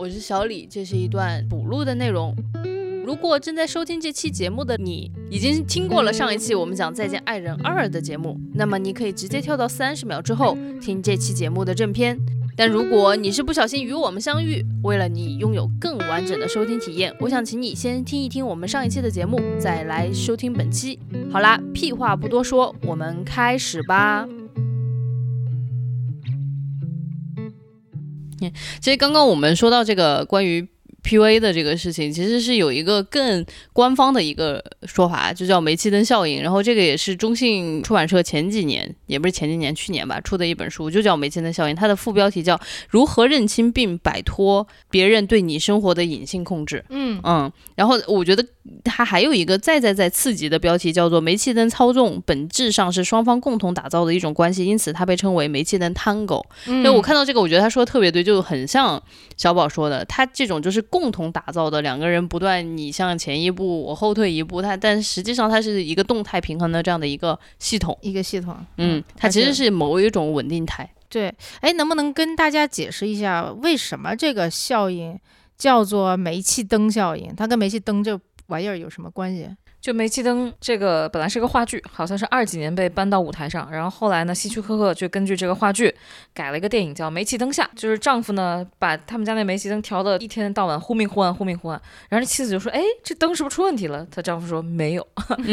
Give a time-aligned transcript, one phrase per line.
[0.00, 2.34] 我是小李，这是一段补录的内容。
[3.04, 12.18] 如果正在收听这期节目的你，已经听过了上一期我们讲《再见爱人二》的节目，那么你可以直接跳到三十秒之后听这期节目的正片。
[12.56, 20.98] 但如果你是不小心与我们相遇，为了你拥有更完整的收听体验，我想请你先听一听我们上一期的节目，再来收听本期。
[21.30, 24.26] 好啦，屁话不多说，我们开始吧。
[28.80, 30.66] 其实刚刚我们说到这个关于
[31.02, 36.42] PUA 的这个事情，其实是有一个更官方的一个说法，就叫煤气灯效应。
[36.42, 41.74] 然后这个也是中信出版社前几年，也不是前几年，去年吧出的一本书，就叫煤气灯效应。
[41.74, 42.56] 它的副标题叫
[42.88, 46.76] 《如何认清并摆脱别人对你生活的隐性控制》。
[46.90, 48.44] 嗯嗯，然后我觉得
[48.84, 56.44] 它还有一个再再再刺激的标题，叫做“煤气灯操纵本质上是双方共同打造的一种关系”，因此它被称为“煤气灯 Tango”。
[56.66, 59.02] 嗯，就我看到这个，我觉得他说的特别对，就很像
[59.36, 67.96] 小宝说的，他这种就是共同打造的两个人不断你向前一步，我后退一步，它但实际上它是一个动态平衡的这样的一个系统。
[68.02, 68.56] 一个系统。
[68.76, 70.90] 嗯，它其实是某一种稳定态。
[71.08, 75.18] 对，哎，能不能跟大家解释一下，为什么这个效应
[75.56, 77.34] 叫做煤气灯效应？
[77.36, 78.16] 它跟煤气灯这
[78.50, 79.48] 玩意儿有什么关系？
[79.80, 85.94] 就煤气灯这个本来是个话剧，好像是二几年被搬到舞台上，然后后来呢，希区柯克就根据这个话剧
[86.34, 95.06] 改了一个电影叫《煤气灯下》，就是丈夫呢把他们家那煤气灯调的一天到晚忽明忽暗，忽明忽暗，然后这妻子就说：“哎，这灯是不是出问题了？”她丈夫说：“没有。”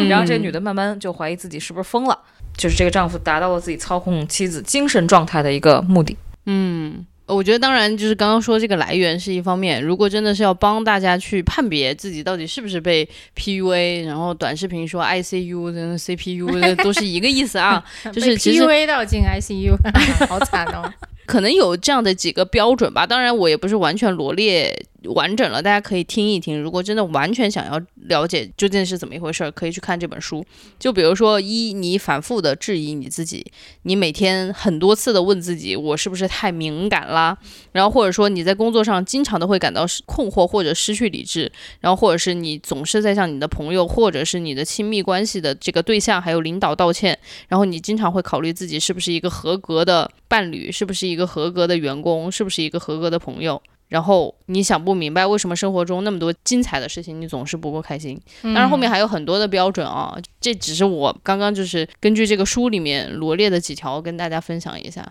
[0.09, 2.19] 然后这女的慢慢就怀疑自己是不是疯了，
[2.57, 6.17] 就是这个丈夫达到了自己操控妻子精神状态的一个目的。
[6.47, 17.83] 嗯，我觉得当然就是刚刚说这个来源是一方面，如果真的是要帮大家去判别自己到底是不是被 PUA，然后短视频说 ICU 跟 CPU 这都是一个意思啊，
[18.13, 19.75] 就是其实 PUA 到进 ICU，
[20.27, 20.91] 好惨哦。
[21.25, 26.59] 可能有这样的几个标准吧，当然我也不是完全罗列完整了，大家可以听一听。
[26.59, 30.45] 如果真的完全想要了解究竟是怎么一回事儿，可以去看这本书。
[30.79, 33.45] 就比如说，一，你反复的质疑你自己，
[33.83, 37.37] 你每天很多次的问自己，我是不是太敏感啦？
[37.71, 47.17] 然后或者说你在工作上经常的会感到困惑或者失去理智，然后或者是你总是在向你的朋友或者是你的亲密关系的这个对象还有领导道歉，
[47.47, 53.61] 然后你经常会考虑自己是不是一个合格的伴侣，是不是一个合格的员工，是不是一个合格的朋友。
[53.87, 65.05] 然后你想不明白为什么生活中那么多精彩的事情你总是不够开心，当然后面还有很多的标准啊，这只是我刚刚就是根据这个书里面罗列的几条跟大家分享一下。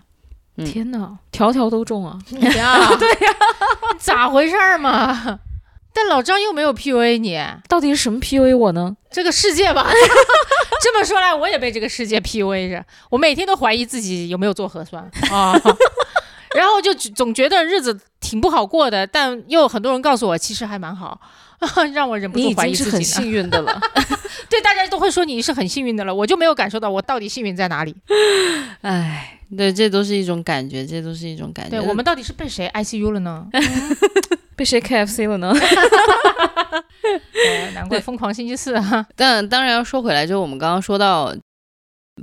[0.59, 2.17] 嗯天哪，条条都中啊！
[2.29, 3.35] 你呀，对呀，
[3.99, 5.39] 咋回事儿嘛？
[5.93, 8.95] 但老张又没有 PUA 你，到底是什么 PUA 我呢？
[9.11, 9.87] 这个世界吧。
[10.81, 15.53] 这么说来，我也被这个世界 PUA 着，我每天都怀疑自己有没有做核酸啊。
[16.57, 21.21] 然后就总觉得日子挺不好过的，但又有很多人告诉我其实还蛮好，
[21.93, 23.03] 让我忍不住怀疑自己很。
[23.03, 23.79] 幸运的了。
[24.49, 27.95] 对，大家都会说你是很幸运的了，我就没有感受到我到底幸运在哪里。
[28.81, 31.71] 唉，对，这都是一种感觉，这都是一种感觉。
[31.71, 33.45] 对我们到底是被谁 ICU 了呢？
[34.55, 35.53] 被谁 KFC 了呢？
[37.11, 39.05] 哎难怪疯狂星期四啊！
[39.15, 41.33] 但当然要说回来，就是我们刚刚说到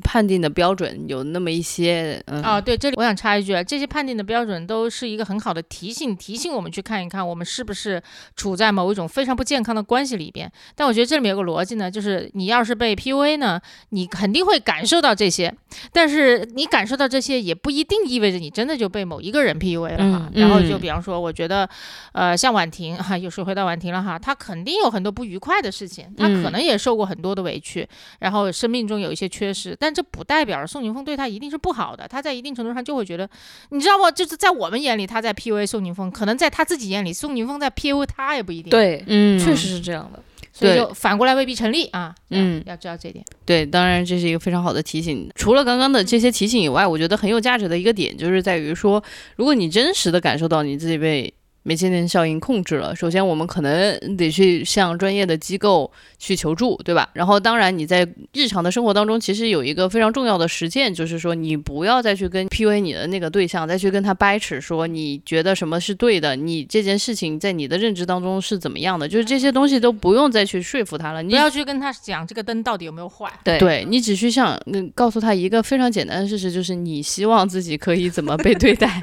[0.03, 8.03] 判定的标准有那么一些，嗯，哦，对，这里我想插一句，啊，这些判定的标准都是一个很好的提醒，提醒我们去看一看，我们是不是
[8.37, 10.50] 处在某一种非常不健康的关系里边。
[10.75, 13.60] 但我觉得这里面有个逻辑呢，就是你要是被 PUA 呢，
[13.91, 15.54] 你肯定会感受到这些，
[15.93, 20.31] 但是你感受到这些也不一定意味着你真的就被某一个人 PUA 了哈。
[20.31, 21.69] 嗯然后就嗯比方说，我觉得，
[22.12, 27.88] 呃，像婉婷哈，又说回到婉婷了哈，她肯定有很多不愉快的事情，她可嗯能也受过很多的委屈，
[28.19, 33.28] 然后生命中有一些缺失，但这不代表宋宁峰对他一定是不好的，他在一定程度上就会觉得，
[33.69, 34.11] 你知道不？
[34.11, 40.22] 就是在我们眼里他在 PUA 宋宁峰，可能在他自己眼里宋宁峰在 PUA 他也不一定。，对，嗯，确实是这样的。
[40.53, 42.15] 所以就反过来未必成立啊。
[42.31, 43.25] 嗯要要知道这一点。
[43.45, 45.28] 对，当然这是一个非常好的提醒。
[45.34, 49.03] 除了刚刚的这些提醒以外，我觉得很有价值的一个点就是在于说，
[49.37, 51.33] 如果你真实的感受到你自己被
[51.67, 57.09] 煤气灯效应控制了，首先我们可能得去向专业的机构去求助，对吧？
[57.15, 73.33] 然后当然你在日常的生活当中，其实有一个非常重要的实践，就是说你不要再去跟 PUA 你的那个对象再去跟他掰扯，说你觉得什么是对的，你这件事情在你的认知当中是怎么样的，就是这些东西都不用再去说服他了，你不要去跟他讲这个灯到底有没有坏。
[73.43, 79.03] 对对你只需想嗯告诉他一个非常简单的事实，就是你希望自己可以怎么被对待。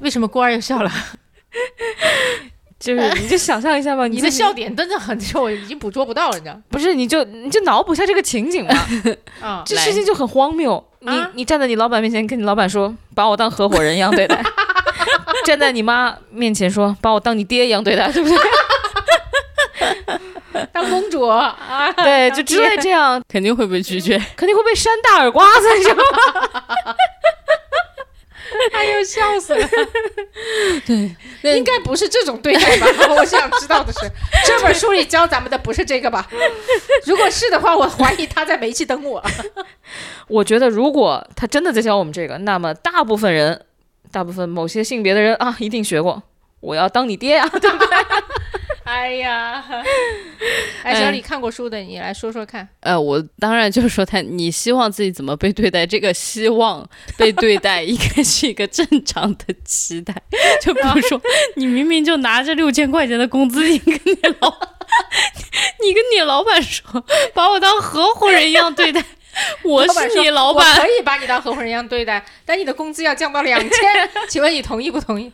[0.00, 0.90] 为什么郭儿又笑了？
[2.78, 8.74] 就是你就想象一下吧， 你的笑点真的很，我已经捕捉不到了，你知道不是你就你就脑补一下这个情景嘛，
[9.42, 9.62] 啊？
[9.66, 10.82] 这事情就很荒谬。
[11.00, 14.40] 你啊你站在你老板面前跟你老板说，把我当合伙人一样对待，
[15.44, 18.38] 站在你妈面前说把我当你爹一样对待，对不对？
[20.72, 21.56] 当公主啊，
[21.96, 24.16] 对，就之类这样，肯定会被拒绝。
[24.36, 26.02] 肯定会被扇大耳刮子，你知道吗？
[28.72, 29.68] 哎呦，笑死了！
[30.86, 32.86] 对，应该不是这种对待吧？
[33.16, 34.00] 我想知道的是，
[34.46, 36.28] 这本书里教咱们的不是这个吧？
[37.04, 39.22] 如果是的话，我怀疑他在煤气灯我。
[40.28, 43.64] 我觉得如果他真的在教我们这个，那么大部分人，
[44.10, 46.22] 大部分某些性别的人啊，一定学过。
[46.60, 47.88] 我要当你爹啊，对不对？
[48.88, 49.62] 哎呀，
[50.82, 52.66] 哎，小李看过书的，你来说说看。
[52.80, 55.86] 呃，我当然就是说他，你希望自己怎么被对待？
[55.86, 56.88] 这个希望
[57.18, 60.14] 被对待，应该是一个正常的期待。
[60.62, 61.20] 就比如说，
[61.56, 64.50] 你明明就拿着六千块钱的工资，你跟你老，
[65.84, 67.04] 你跟你老板说，
[67.34, 69.04] 把我当合伙人一样对待。
[69.62, 75.30] 我是你老板，可以把你当合伙人一样对待，但你的工资要降到两千，请问你同意不同意？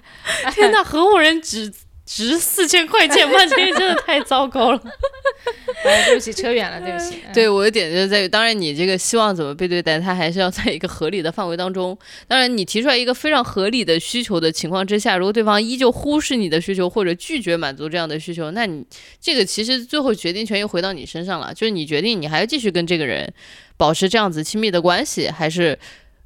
[0.53, 1.73] 天哪，合伙人只。
[2.07, 3.35] 值四千块钱吗？
[3.47, 4.81] 这个真的太糟糕了。
[5.85, 7.21] 哎，对不起，扯远了，对不起。
[7.33, 11.97] 对我的点就在于，当然你这个希望怎么被对待，它还是要在一个合理的范围当中。
[12.29, 18.85] 当然，你提出来一个非常合理的需求的情况之下，如果对方依旧忽视你的需求或者拒绝满足这样的需求，那你
[19.21, 23.33] 这个其实最后决定权又回到你身上了，就是你决定你还要继续跟这个人
[23.77, 25.79] 保持这样子亲密的关系，还是。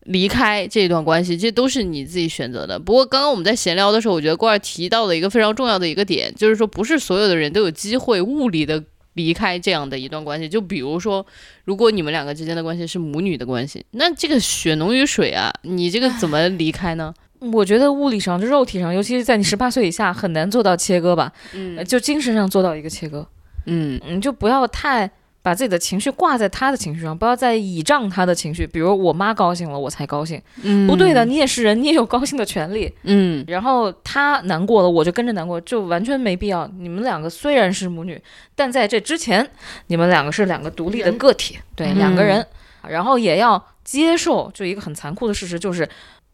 [0.08, 2.78] 离开这段关系，这都是你自己选择的。
[2.78, 8.82] 不过刚刚我们在闲聊的时候，我觉得郭儿提到的一个非常重要的一个点，就是说不是所有的人都有机会物理的
[9.14, 10.48] 离开这样的一段关系。
[10.48, 11.24] 就比如说，
[11.66, 17.12] 如果你们两个之间的关系是母女的关系，那这个血浓于水啊，你这个怎么离开呢？
[17.40, 21.30] 我觉得物理上就肉体上，尤其是在你十八岁以下，很难做到切割吧。
[21.52, 23.26] 嗯，就精神上做到一个切割。
[23.66, 25.10] 嗯，你就不要太。
[25.48, 28.66] 把自己的情绪挂在他的情绪上，不要再倚仗他的情绪。
[28.66, 30.38] 比如我妈高兴了，我才高兴。
[30.62, 32.92] 嗯，不对的，你也是人，你也有高兴的权利。
[33.04, 36.70] 嗯，然后他难过了，我就跟着难过，就完全没必要。
[36.78, 38.20] 你们两个虽然是母女，
[38.54, 39.50] 但在这之前，
[39.86, 42.46] 你们两个是两个独立的个体，对，两个人。
[42.86, 45.88] 然后也要接受，就一个很残酷的事实，就是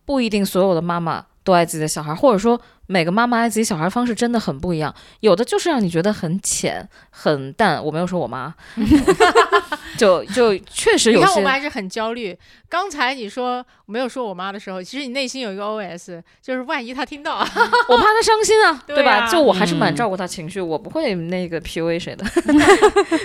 [0.05, 2.61] 不一定所有的妈妈都爱自己的小孩，或者说。
[2.87, 7.83] 每个妈妈爱自己小孩方式真的很不一样，有的就是让你觉得很浅很淡。
[7.83, 8.55] 我没有说我妈，
[9.97, 11.25] 就就确实有些。
[11.25, 12.37] 你看我们还是很焦虑。
[12.69, 17.39] 刚才你说没有说我妈的时候，其实你内心有一个 OS，就是万一她听到，
[17.89, 19.27] 我怕她伤心啊， 对吧？
[19.31, 22.25] 就我还是蛮照顾她情绪，我不会那个 PUA 谁的。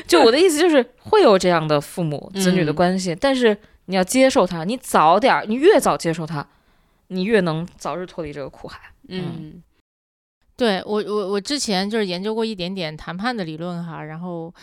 [0.08, 6.46] 就我的意思就是会有这样的父母子女的关系，但是你要接受他，你早点，你越早接受他，
[7.08, 8.80] 你越能早日脱离这个苦海。
[9.10, 9.64] 嗯，
[10.56, 14.54] 对我我我之前就是研究过一点点谈判的理论哈，然后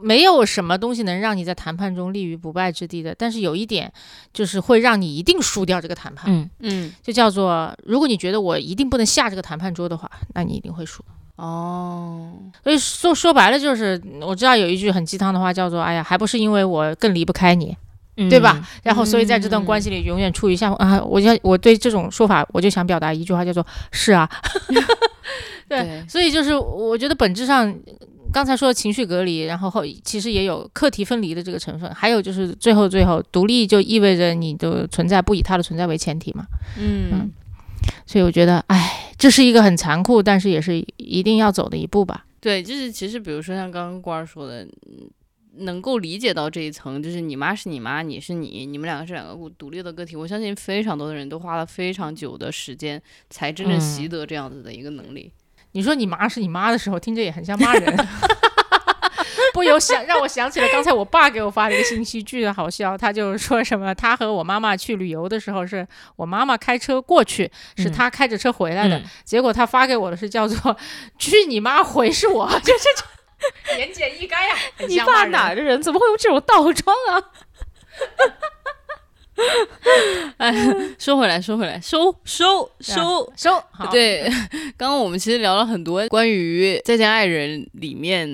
[0.00, 3.90] 没有什么东西能让你在谈判中立于不败之地的，但是有一点
[4.32, 6.26] 就是会让你一定输掉这个谈判。
[6.32, 11.02] 嗯嗯，就叫做如果你觉得我一定不能下这个谈判桌的话，那你一定会输。
[11.36, 12.32] 哦，
[12.62, 17.76] 所以说说白了就是我知道有一句很鸡汤的话叫做哎呀，还不是因为我更离不开你。
[18.16, 18.66] 对吧？
[18.82, 24.26] 然后，所以在这段关系里，永远处于下啊，我就我对这种说法，我就想表达一句话，叫做“是啊
[25.68, 27.74] ”。对，所以就是我觉得本质上，
[28.32, 36.46] 刚才说的情绪隔离，然后后其实也有课题分离的这个成分，还有就是最后最后独立就意味着你的存在不以他的存在为前提嘛。
[36.78, 37.30] 嗯，
[38.06, 42.24] 所以我觉得，哎，这是一个很残酷，但是也是一定要走的一步吧。
[42.40, 44.66] 对，就是其实比如说像刚刚官儿说的。
[45.58, 50.16] 能够理解到这一层，就是你妈是你妈，你是你，你们两个是两个独立的个体。
[50.16, 55.32] 我相信非常多的人都花了非常久的时间，才真正习得这样子的一个能力。
[55.72, 57.96] 你说你妈是你妈的时候，听着也很像骂人，
[59.52, 62.96] 不由想让我想起了刚才我爸给我发的一个信息，巨好笑。
[62.96, 65.86] 他就说什么，他和我妈妈去旅游的时候，是
[66.16, 69.02] 我妈妈开车过去，是他开着车回来的。
[69.24, 70.76] 结果他发给我的是叫做
[71.18, 73.15] “去你妈回”，是我 就是。
[73.78, 74.56] 言简意赅呀！
[74.88, 75.80] 你爸哪儿的人？
[75.82, 77.22] 怎么会有这种倒装啊？
[80.38, 80.54] 哎，
[80.98, 83.62] 说回来，说回来，收收收收。
[83.90, 84.26] 对，
[84.78, 88.26] 刚刚我们其实聊了很多关于《再见爱人》里面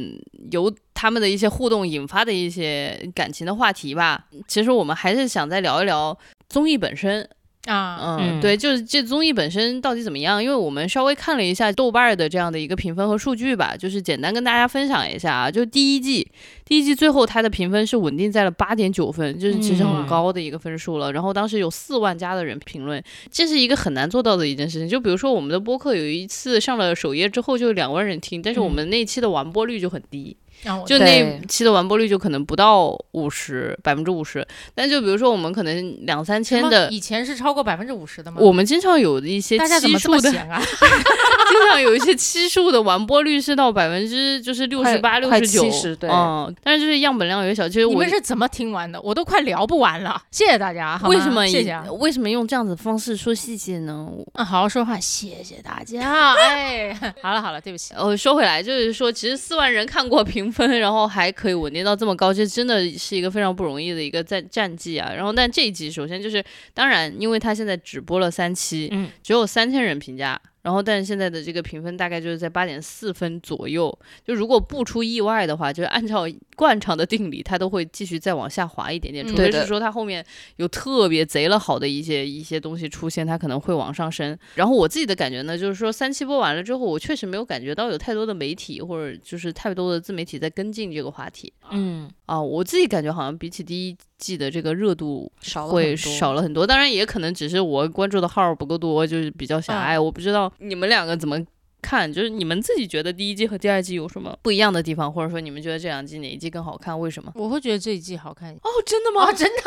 [0.52, 4.26] 由他们的一些互动引发的一些感情的话题吧。
[4.46, 6.16] 其实我们还是想再聊一聊
[6.48, 7.28] 综艺本身。
[7.68, 10.42] 啊，嗯，对，就是这综艺本身到底怎么样？
[10.42, 15.48] 因为我们稍微看了一下豆瓣的这样的一个评分和数据吧，就是简单跟大家分享一下啊。
[15.48, 16.26] 就第一季，
[16.64, 21.12] 第一季最后它的评分是稳定在了八点九分，就是其实很高的一个分数了。
[21.12, 23.00] 然后当时有四万加的人评论，
[23.30, 24.88] 这是一个很难做到的一件事情。
[24.88, 30.36] 就比如说我们的播客有一次上了首页之后就两万人听，但是我们那期的完播率就很低。
[30.62, 38.38] 然后就对那期的完播率就可能不到五十百分之五十，但就比如说我们可能两三千的，以前是超过百分之五十的吗？
[38.40, 40.62] 我们经常有一些大家怎么这期数的，啊？
[41.52, 47.68] 经常有一些期数的完播率是到百分之就是六十八、六十九，70对嗯，但是就是样本量有点小。
[47.68, 49.00] 其实你我们是怎么听完的？
[49.02, 50.22] 我都快聊不完了。
[50.30, 51.84] 谢谢大家，好吗为什么谢谢啊？
[51.98, 54.08] 为什么用这样子的方式说谢谢呢？
[54.34, 56.34] 嗯，好好说话，谢谢大家。
[56.34, 56.92] 哎，
[57.22, 57.92] 好了好了，对不起。
[57.94, 65.12] 呃，说回来，就是说，其实四万人看过评分， 然后还可以稳定到这么高，这真的是一个非常不容易的一个战战绩啊。
[65.12, 66.44] 然后，但这一集首先就是，
[66.74, 73.96] 当然，因为他现在只播了三期，嗯，只有三千人评价，然后但是现在的这个评分大概就是在八点四分左右。
[74.24, 76.24] 就如果不出意外的话，就是按照
[76.56, 80.24] 惯常的定理，它都会继续再往下滑一点点，嗯除非是说它后面
[80.56, 84.38] 有特别贼了好的一些一些东西出现，它可能会往上升。
[84.54, 92.40] 然后我自己的感觉呢，就是说三期播完了之后，我确实没有感觉到有太多的媒体或者就是太多的自媒体在跟进这个话题嗯，啊。
[92.40, 99.98] 我自己感觉好像比起第一季的这个热度少会少了很多，当然也可能只是我关注的号不够多，就是比较狭隘。
[99.98, 101.36] 我不知道你们两个怎么
[101.82, 106.98] 看，就是你们自己觉得第一季和第二季有什么不一样的地方，或者说你们觉得这两季哪一季更好看？
[106.98, 107.32] 为什么？
[107.34, 108.54] 我会觉得这一季好看。
[108.54, 109.32] 哦，真的哇，吗？
[109.32, 109.62] 真的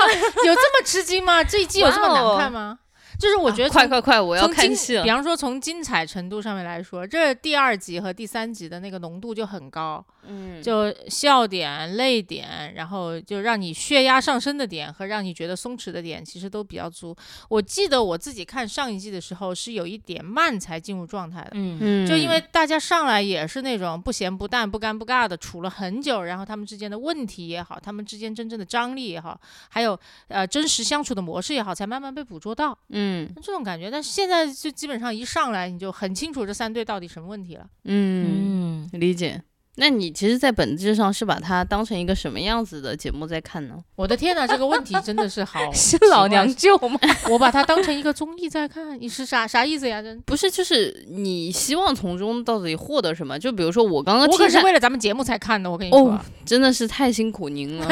[0.45, 1.43] 有这么吃惊吗？
[1.43, 2.79] 这一季有这么难看吗？
[3.19, 5.10] 就是我觉得啊快快快，我要看戏了比。
[5.10, 17.15] 方说从精彩程度上面来说，这第二集和第三集的那个浓度就很高，嗯，就笑点、泪点，然后就让你血压上升的点和让你觉得松弛的点，其实都比较足。
[17.50, 21.51] 我记得我自己看上一季的时候是有一点慢才进入状态的。
[21.53, 33.04] 嗯嗯，就因为大家上来也是那种不咸不淡、不干不尬的处了很久，然后他们之间的问题也好，他们之间真正的张力也好，还有呃真实相处的模式也好，才慢慢被捕捉到嗯
[33.41, 33.89] 这种感觉。
[33.91, 37.65] 但是现在就基本上一上来你就很清楚这三对到底什么问题了。
[37.83, 39.41] 嗯，嗯，理解。
[39.77, 43.75] 那你其实，在本质上是把它当成一个什么样子的节目在看呢？
[43.97, 46.97] 我的天呐，这个问题真的是好 新老娘舅吗？
[47.29, 50.01] 我把它当成一个综艺在看，你是啥啥意思呀？
[50.01, 53.38] 真，不是，就是你希望从中到底获得什么？
[53.38, 57.85] 就比如说我刚刚我可是，为了咱们节目才看的，我跟你说哦，真的是太辛苦您了。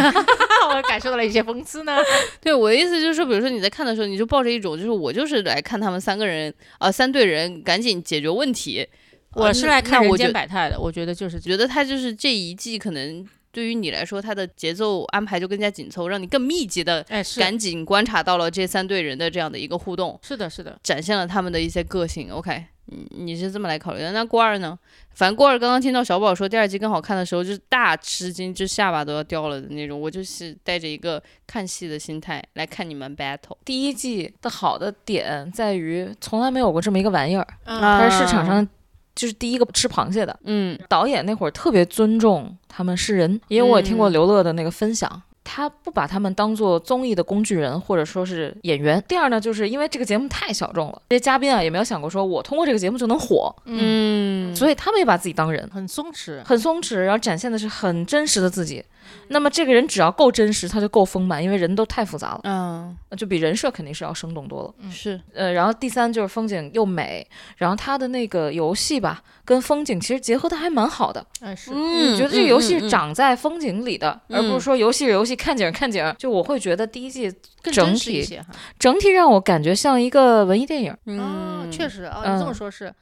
[0.75, 1.97] 我感受到了一些讽刺呢。
[2.41, 8.87] 对我的意思就是说，比如说你在看的时候，你就抱着一种就是我就是来看他们三个人啊、三队人赶紧解决问题。
[9.35, 17.03] 我是来看人间百态的，我觉得就是觉得他就是这一季可能对于你来说，他的节奏安排就更加紧凑，让你更密集的
[17.39, 20.19] 赶紧观察到了这三队人的这样的一个互动。
[20.21, 22.31] 是的是的，展现了他们的一些个性。
[22.31, 24.11] OK，你你是这么来考虑的？
[24.11, 24.77] 那郭二呢？
[25.13, 29.99] 反正郭二刚刚听到小宝说第二季更好看的时候，就是大吃惊，就下巴都要掉了的那种。
[29.99, 33.55] 我就是带着一个看戏的心态来看你们 battle。
[33.63, 38.67] 第一季的好的点在于从来没有过这么一个玩意儿，它是市场上
[39.15, 40.37] 就是第一个吃螃蟹的。
[40.43, 45.21] 嗯导演那会儿特别尊重他们是人，因为我也听过嗯刘乐的那个分享。
[45.43, 49.03] 他不把他们当做综艺的工具人，或者说是演员。
[49.07, 56.43] 第二呢，就是因为这个节目太小众了，这些嘉宾啊也没有想过说我通过这个节目就能火，嗯，嗯，所以他们也把自己当人，很松弛。
[56.43, 58.83] 很松弛，然后展现的是很真实的自己。
[59.27, 64.89] 那么这个人只要够真实，他就够丰满，因为人都太复杂了，嗯就比人设肯定是要生动多了。
[64.89, 71.25] 是呃，然后第三就是风景又美，然后他的那个游戏吧，跟风景其实结合的还蛮好的。
[71.41, 76.13] 哎是，嗯觉得这个游戏长在风景里的，而不嗯是说游戏是游戏，看景看景。
[76.17, 78.39] 就我会觉得第一季更整体。
[78.79, 80.91] 整体让我感觉像一个文艺电影。
[80.91, 82.93] 哦，嗯确实哦，你这么嗯说是。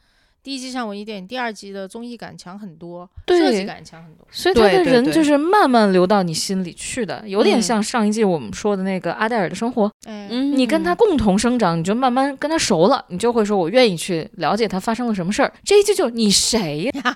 [0.44, 4.26] 第一季像文艺电影，第二季的综艺感强很多，对设计感强很多。
[4.32, 9.92] 所以他的人就是慢慢流到你心里去的，有点嗯像上一季我们说的那个阿黛尔的生活。
[10.06, 15.54] 哎，嗯你跟他共同生长，你就慢慢跟他熟了，你就会说，我愿意去了解他发生了什么事儿。
[15.64, 17.02] 这一季就你谁呀？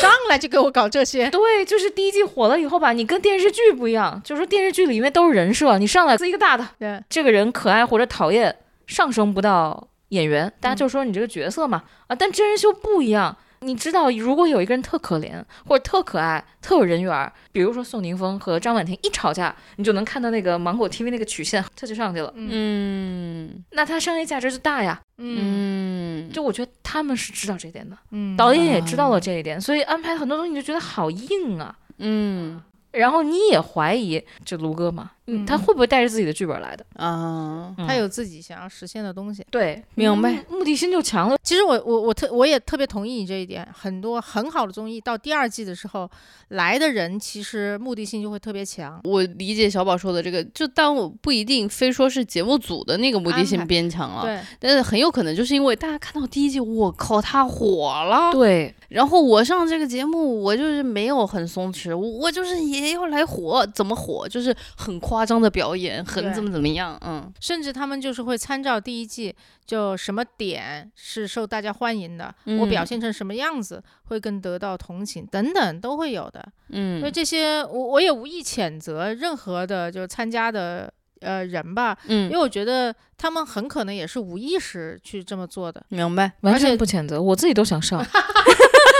[0.00, 8.56] 上来就给我搞这些，对，就是第一季火了以后吧，你跟电视剧不一样，就是说电视剧里面都是人设，你上来是一个大的，对，这个人可爱或者讨厌，
[8.86, 13.36] 上升不到演员，大家嗯就说你这个角色嘛，啊，但真人秀不一样。
[13.62, 22.32] 你知道，如果有一个人特可怜，或者特可爱、特有人缘儿，比如说宋宁峰和张婉婷一吵架，你就能看到那个芒果 TV 那个曲线，他就上去了。
[22.36, 24.98] 嗯那他商业价值就大呀。
[25.18, 31.76] 嗯嗯就我觉得他们是知道这点的，嗯，导演也知道了这一点，所以安排很多东西你就觉得好硬啊。
[31.98, 32.62] 嗯
[32.92, 36.84] 然后你也怀疑，这卢哥嘛，嗯他会不会带着自己的剧本来的？
[36.94, 39.44] 啊，嗯他有自己想要实现的东西。
[39.50, 41.36] 对，明白嗯目的性就强了。
[41.42, 46.10] 其实我我我特我也特别同意你这一点，很多很好的综艺到第二季的时候
[46.48, 49.00] 来的人，其实目的性就会特别强。
[49.04, 64.28] 我理解小宝说的这个，就但我不一定非说是节目组的那个目的性变强了，对，但是很有可能就是因为大家看到第一季，我靠，他火了，对，然后我上这个节目，我就是没有很松弛，我我就是也要来火，怎么火？
[64.28, 67.32] 就是很夸张的表演，很怎么怎么样，嗯。
[67.40, 69.34] 甚至他们就是会参照第一季，
[69.64, 72.58] 就什么点是受大家欢迎的，嗯。
[72.58, 76.44] 我表现成什么样子会更得到同情等等都会有的。
[76.68, 77.00] 嗯。
[77.00, 88.04] 所以嗯这些我我也无意谴责任何的就参加的呃人吧，因嗯为，我觉得他们很可能也是无意识去这么做的，明白，完全不谴责，我自己都想上。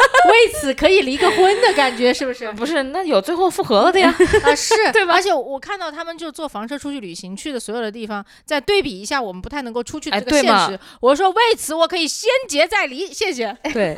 [0.28, 2.50] 为此可以离个婚的感觉是不是？
[2.54, 4.14] 不是，那有最后复合了的呀。
[4.44, 5.14] 啊，是，对吧？
[5.14, 13.56] 而且我看到他们就坐房车出去旅行，去的所有的地方，再对比一下我们不太能够出去的哎这个现实，我说为此我可以先结再离，谢谢。
[13.72, 13.96] 对，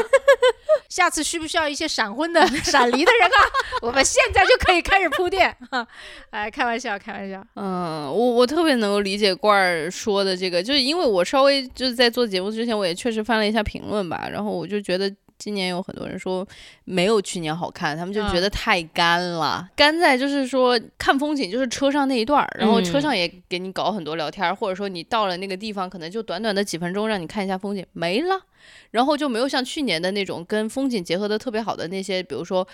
[0.88, 3.38] 下次需不需要一些闪婚的、闪离的人啊？
[3.82, 5.54] 我们现在就可以开始铺垫。
[5.70, 5.86] 哈，
[6.30, 7.44] 哎，开玩笑，开玩笑。
[7.56, 15.12] 嗯，我我特别能够理解罐儿说的这个，就是因为我稍微就是在做节目之前，我也确实翻了一下评论吧，然后我就觉得。
[15.42, 16.46] 今年有很多人说
[16.84, 19.68] 没有去年好看，他们就觉得太干了。
[19.74, 28.40] 干在就是说看风景，就是车上那一段儿，然后车上也给你搞很多聊天儿，或者说你到了那个地方，可能就短短的几分钟让你看一下风景，没了。
[28.92, 32.64] 然后就没有像去年的那种跟风景结合的特别好的那些，比如说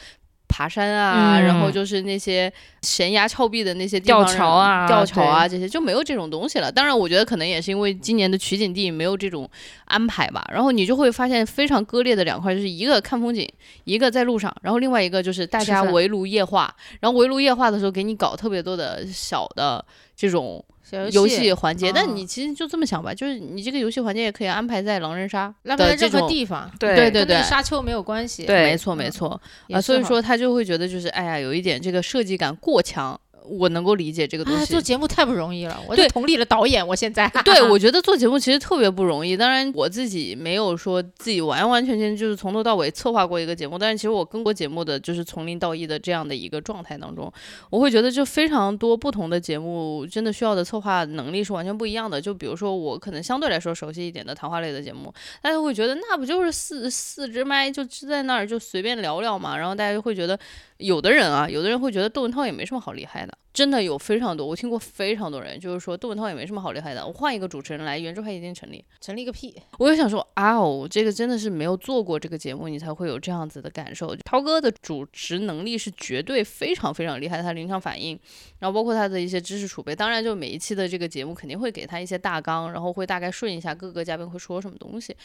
[0.48, 2.52] 爬山啊，嗯然后就是那些
[2.82, 6.72] 悬崖峭壁的那些地方吊桥啊吊桥啊这些就没有这种东西了。
[6.72, 9.48] 当然，我觉得可能也是因为今年的取景地没有这种
[9.84, 10.44] 安排吧。
[10.52, 13.48] 然后你就会发现非常割裂的两块，就是一个看风景，
[13.84, 16.74] 一个在路上，然后另外一个就是大家围炉夜话。
[17.00, 19.84] 然后围炉夜话的时候，给你搞特别多的小的
[20.16, 20.77] 这种小
[21.12, 26.28] 游戏环节，哦但你其实就这么想吧，就是你这个游戏环节也可以安排在狼人杀的这个。
[26.28, 28.44] 地方，对对对跟那个沙丘没有关系。
[28.44, 34.72] 对没错没嗯错也啊，所以说他就会觉得就是哎呀，有一点这个设计感过强，我能够理解这个东啊，西。
[34.72, 36.86] 做节目太不容易了，我对就同理了导演。
[36.86, 39.36] 我现在 对， 我觉得做节目其实特别不容易。
[39.36, 47.32] 当然，我自己没有说自己完完全全就是从头到尾策划过一个节目，但是其实我跟过节目的就是从零到一的这样的一个状态当中，
[47.70, 52.20] 我会觉得就非常多不同的节目真的需要的策划能力是完全不一样的。
[52.20, 60.38] 就比如说我可能相对来说熟悉一点的谈话类的节目，大家会觉得那不就是四四支麦就支在那儿就随便聊聊嘛，然后大家就会觉得
[60.78, 68.84] 有的人啊，有的人会觉得窦文涛也没什么好厉害的，真的有非常多，我听过非常多人就是说窦文涛也没什么好厉害的，我换一个主持人来，圆桌派一定成立。
[69.00, 69.54] 成立个屁！
[69.78, 74.14] 我就想说啊哦，这个真的是没有做过这个节目，你才会有这样子的感受。
[74.24, 78.18] 涛哥的主持能力是绝对非常非常厉害，他临场反应，
[78.60, 85.16] 然后包括他的一些知识储备，当然就每一期的这个节目肯定会给他一些大纲，然后会大概顺一下各个嘉宾会说什么东西，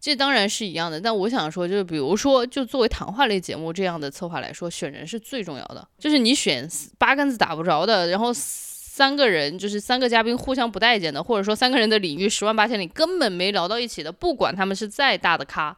[0.00, 0.98] 这当然是一样的。
[0.98, 8.32] 但我想说，就是比如说，就作为谈话类节目这样的策划来说，选人是最重要的，就是你选八竿子打不着的，然后。
[8.94, 15.74] 三个人就是三个嘉宾互相不待见的，或者说三个人的领域十万八千里根本没聊到一起的，不管他们是再大的咖，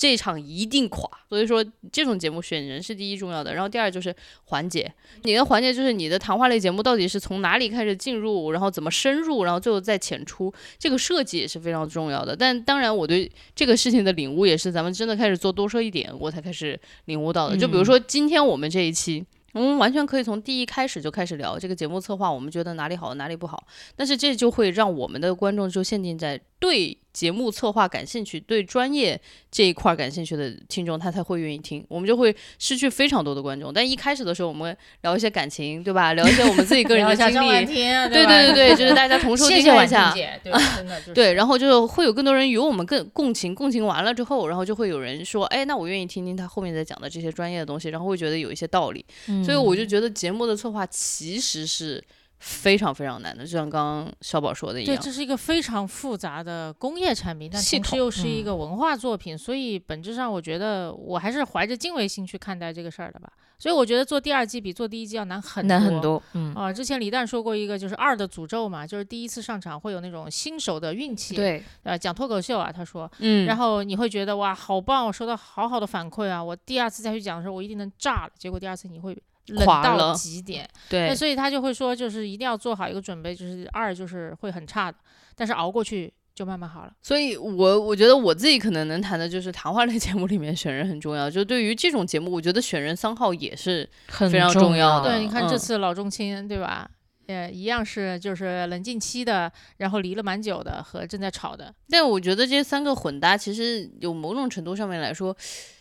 [0.00, 1.06] 这场一定垮。
[1.28, 4.90] 所以说这种节目选人是第一重要的，然后第二就是环节，
[5.24, 12.34] 你的环节就是你的谈话类节目到底是从哪里开始进入，然后怎么深入，然后最后再浅出，这个设计也是非常重要的。
[12.34, 17.56] 但当然，我对这个事情的领悟也是咱们真的开始做多说一点，我才开始领悟到的。
[17.58, 19.26] 就比如说今天我们这一期。
[19.52, 29.20] 我们完全可以从第一开始就开始聊这个节目策划，我们觉得哪里好哪里不好，但是这就会让我们的观众就限定在对节目策划感兴趣、对专业
[29.50, 33.72] 这一块儿感兴趣的听众，他才会愿意听，我们就会失去非常多的观众。
[33.72, 36.12] 但一开始的时候，我们聊一些感情，对吧？
[36.12, 39.88] 聊一些我们自己个人的经历，对对对对，就是大家同 受听谢谢婉。
[40.14, 40.52] 姐，对？
[40.76, 49.04] 真的就是 对，然后就会有更多人与我们更共情，共情完了之后，然后就会有人说，哎，那我愿意听听他后面在讲的这些专业的东西，然后会觉得有一些道理。
[49.44, 52.04] 所以我就觉得节目的策划其实是
[52.40, 63.30] 非常非常难的，就像刚刚小宝说的一样对，这是一个非常复杂的工业产品，但同时又是一嗯个文化作品，所以本质上我觉得我还是怀着敬畏心去看待这个事儿的吧。
[63.58, 78.30] 所以我觉得做第二季比做第一季要难很难很多，嗯，啊、之前李诞说过一个，就是二的诅咒嘛，就是第一次上场会有那种新手的运气，，对，呃，讲脱口秀啊，他说，嗯，然后你会觉得哇，好棒，我收到好好的反馈啊，我第二次再去讲的时候，我一定能炸了。
[78.38, 79.14] 结果第二次你会
[79.46, 84.98] 冷到了极点，对那，所以他就会说，就是一定要做好一个准备，就是二就是会很差的，
[85.34, 86.92] 但是熬过去就慢慢好了。
[87.02, 91.28] 所以我我觉得我自己可能能谈的就是谈话类 节目里面选人很重要。
[91.28, 96.88] 就对于这种节目，我觉得选人三号也是很非常重要的对，你看这嗯次老中青，对吧？
[97.30, 101.72] 呃，一样是就是冷静期的，然后离了蛮久的和正在吵的。
[101.88, 105.34] 但我觉得这三个混搭其实有某种程度上面来说，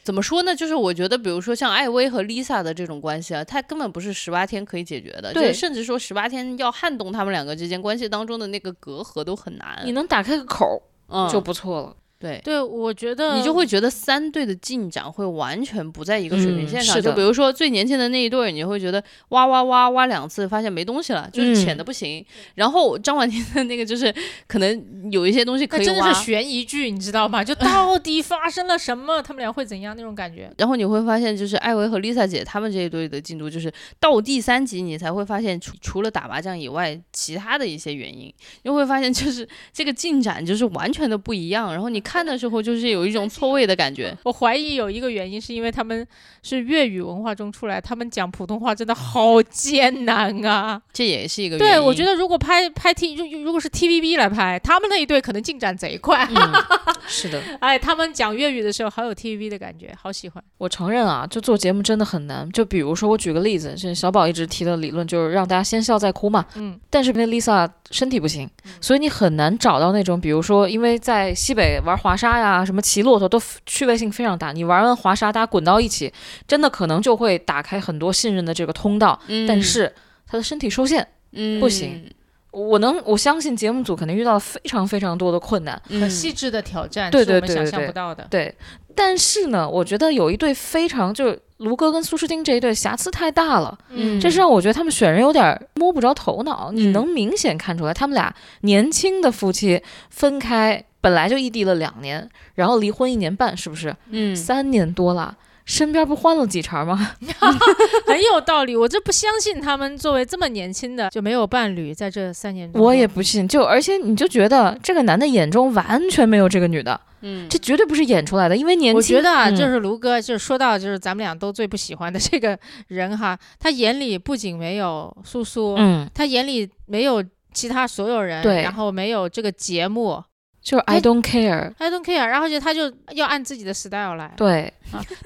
[0.04, 0.56] 怎么说呢？
[0.56, 9.82] 就是我觉得，比如说像艾薇和 Lisa 的这种关系啊，它根本不是十八天可以解决的，对就甚至说十八天要撼动他们两个之间关系当中的那个隔阂都很难。
[9.86, 10.78] 你能打开个口儿
[11.12, 11.96] 嗯，就不错了。
[12.20, 12.42] 对。
[12.44, 16.96] 对，我觉得你就会觉得三队的进展会完全不在一个水平线上。
[16.96, 22.26] 嗯是的就比如说最年轻的那一对儿，你会觉得挖挖挖挖两次，发现没东西了，就是浅的不行。
[22.56, 24.14] 然后张婉婷的那个就是
[24.48, 27.44] 可能有一些东西可以挖那真的是，悬疑剧，你知道吗？
[27.44, 30.52] 就到底发生了什么，他们俩会怎样那种感觉。
[30.58, 41.72] 然后你会发现就是艾薇和 Lisa 姐他们这一对的进度，就是到第三集你才会发现除除了打麻将以外，其他的一些原因，你会发现就是这个进展就是完全的不一样。
[41.72, 44.18] 然后你看的时候就是有一种错位的感觉。
[44.24, 46.06] 我怀疑有一个原因是因为他们
[46.42, 50.82] 是粤语文化中出来，他们讲普通话真的好艰难啊。
[50.92, 51.74] 这也是一个原因。
[51.74, 56.28] 对，我觉得如果拍拍 T 如如果是 TVB 来拍，他们那一对可能进展贼快。
[56.32, 56.54] 嗯，
[57.06, 60.44] 是的，哎，他们讲粤语的时候好有 TVB 的感觉，好喜欢。
[60.58, 62.50] 我承认啊，就做节目真的很难。
[62.52, 66.44] 就比如说，我举个例子，是小宝一直提的理论，就是让大家先笑再哭嘛。
[66.56, 68.50] 嗯，但是那 Lisa 身体不行，
[68.82, 74.52] 所以你很难找到那种，比如说，因为在西北玩滑沙呀，什么骑骆驼都趣味性非常大。
[74.52, 76.12] 你玩完滑沙，大家滚到一起，
[76.48, 79.20] 真的可能就会打开很多信任的这个通道。
[79.28, 79.94] 嗯，但是
[80.26, 82.12] 他的身体受限，嗯不行。
[82.52, 85.80] 我能我相信节目组肯定遇到了非常非常多的困难。
[85.90, 88.26] 嗯很细致的挑战，对是我们想对对对对象不到的。
[88.28, 88.56] 对，
[88.96, 93.78] 但是呢，我觉得有一对非常就是卢哥跟苏诗丁这一对瑕疵太大了。
[93.92, 96.72] 嗯这是让我觉得他们选人有点摸不着头脑。
[96.74, 103.96] 你嗯能明显看出来，他们俩年轻的夫妻分开本来就异地了两年，然后离婚一年半，是不是？
[104.12, 107.16] 嗯三年多了，身边不换了几茬吗？
[108.06, 113.48] 很有道理，我这不相信他们作为这么年轻的就没有伴侣，在这三年中，我也不信。
[113.48, 118.98] 就而且你就觉得这个男的眼中完全没有这个女的，嗯这绝对不是演出来的，因为年轻。
[118.98, 122.58] 我觉得啊，嗯就是卢哥，就是说到就是咱们俩都最不喜欢的这个
[122.88, 130.22] 人哈，他眼里不仅没有苏苏，嗯，他眼里没有其他所有人，对然后没有这个节目
[130.62, 131.74] 就 I don't care。
[131.78, 134.34] ，I don't care，然后就他就要按自己的 style 来。
[134.38, 134.74] 对，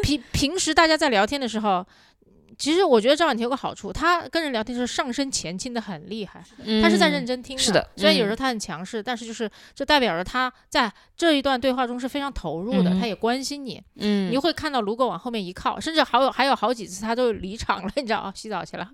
[0.02, 1.86] 平平时大家在聊天的时候。
[2.56, 6.41] 其实我觉得赵婉婷有个好处，她跟人聊天的时候上升前倾的很厉害，
[6.84, 13.82] 她是在认真听是的虽然有嗯时候她很强势，但是就是这代表着她在这一段对话中是非常投入的，嗯她也关心你。
[13.96, 18.88] 嗯你会看到卢哥往后面一靠，甚至还有还有好几次他都离场了，你知道啊，洗澡去了。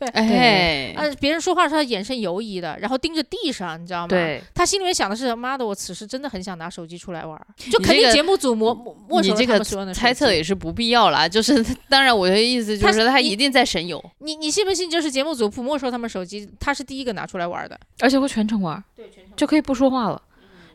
[0.12, 14.90] 哎，啊，别人说话的时候他眼神游移的，然后盯着地上，你知道吗？，对，他心里面想的是，妈的，我此时真的很想拿手机出来玩儿，就肯定节目组没没没收了他你这个猜测也是不必要啦，就是 当然我的意思就他是他一定在神游，你你信不信？
[14.90, 17.78] 就是节目组不没收他们手机，他是第一个拿出来玩儿的。
[18.00, 20.20] 而且会全程玩，对，全程就可以不说话了。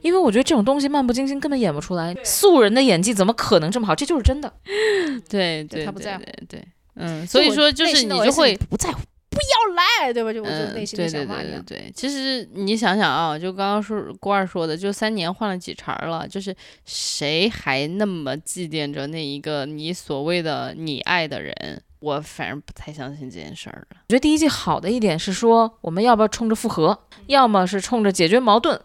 [0.02, 3.94] 因为我觉得这种东西漫不经心根本演不出来，素人的演技怎么可能这么好？
[3.94, 4.52] 这就是真的。
[5.28, 6.66] 对对，他不在对，
[7.00, 8.56] 嗯，所以说就是你就会。
[8.70, 10.32] 不在乎，不要来，对吧？
[10.32, 11.64] 就我就嗯，内心对对里想骂你啊。
[11.66, 21.82] 对对对，其实你想想啊，就刚刚说郭二说的，就三年换了几茬儿了，就是谁还那么祭奠着那一个你所谓的你爱的人？
[22.00, 23.98] 我反正不太相信这件事儿了。
[24.08, 28.80] 我觉得第一季好的一点是说，我们要不要冲着复合，要么是冲着解决矛盾，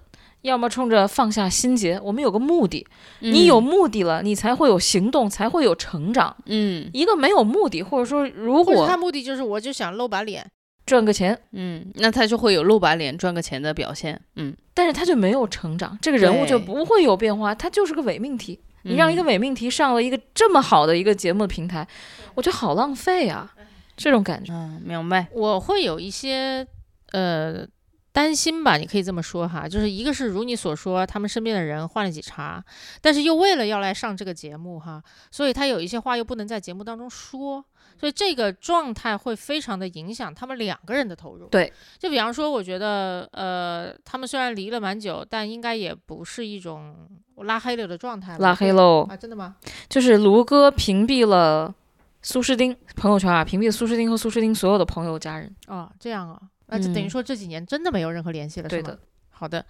[0.45, 1.99] 要么冲着放下心结。
[2.01, 2.87] 我们有个目的，
[3.21, 6.37] 你有目的了，你才会有行动，才会有成长。
[6.47, 10.47] 嗯一个没有目的，或者说如果他目的就是我就想露把脸，
[10.85, 14.21] 赚个钱，嗯，那他就会有露把脸赚个钱的表现。
[14.37, 18.61] 嗯，但是他就没有成长，这个人物就不会有变化，他就是个伪命题。
[18.83, 21.89] 你让一个嗯伪命题上了一个这么好的一个节目的平台，
[22.35, 23.51] 我觉得好浪费啊，
[23.97, 24.53] 这种感觉。
[24.53, 25.27] 嗯，明白。
[25.33, 26.67] 我会有一些
[27.13, 27.67] 呃
[28.15, 32.65] 担心吧，你可以这么说哈，就是一个是如你所说，他们身边的人换了几茬，
[33.03, 37.65] 但是又为了要来上这个节目哈，所以他有一些话又不能在节目当中说。
[37.97, 41.47] 所以这个状态会非常的影响他们两个人的投入。
[41.47, 48.37] 对，就比方说，我觉得，呃，他们虽然离了蛮久，但应该也不是一种拉黑了的状态。
[48.39, 49.17] 拉黑喽，啊？
[49.17, 49.57] 真的吗？
[49.89, 51.73] 就是卢哥屏蔽了
[52.21, 55.55] 苏诗丁朋友圈啊，屏蔽了苏诗丁和苏诗丁所有的朋友家人。
[55.69, 57.11] 哦，这样啊，那就等于嗯。
[57.11, 58.99] 说这几年真的没有任何联系了，是吗对的，
[59.31, 59.65] 好的。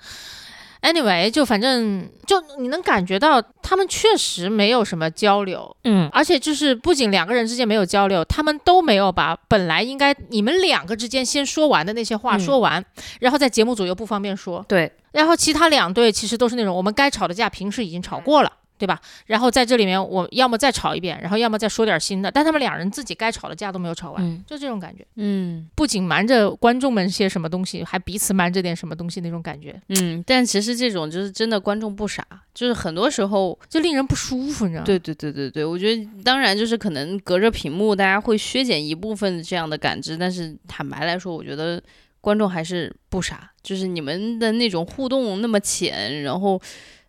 [0.83, 12.41] Anyway，就反正就你能感觉到他们确实没有什么交流，嗯，而且就是不仅两个人之间没有交流，他们都没有把本来应该你们两个之间先说完的那些话嗯。
[12.41, 12.85] 说完，
[13.21, 19.01] 然后在节目组又不方便说，对，然后其他两队其实都是那种我们该吵的架平时已经吵过了，对吧？
[19.27, 25.07] 然后在这里面，我要么再吵一遍，然后要么再说点新的，但他们两人自己该吵的架都没有吵完，嗯就这种感觉。
[25.17, 34.87] 嗯不仅瞒着观众们些什么东西，还彼此瞒着点什么东西那种感觉，嗯，但其实这种就是真的观众不傻，就是很多时候，就令人不舒服，你知道吗？
[34.87, 41.83] 对对对对对，我觉得当然就是可能隔着屏幕，大家会削减一部分这样的感知，但是坦白来说，我觉得
[42.21, 46.61] 观众还是不傻，就是你们的那种互动那么浅，然后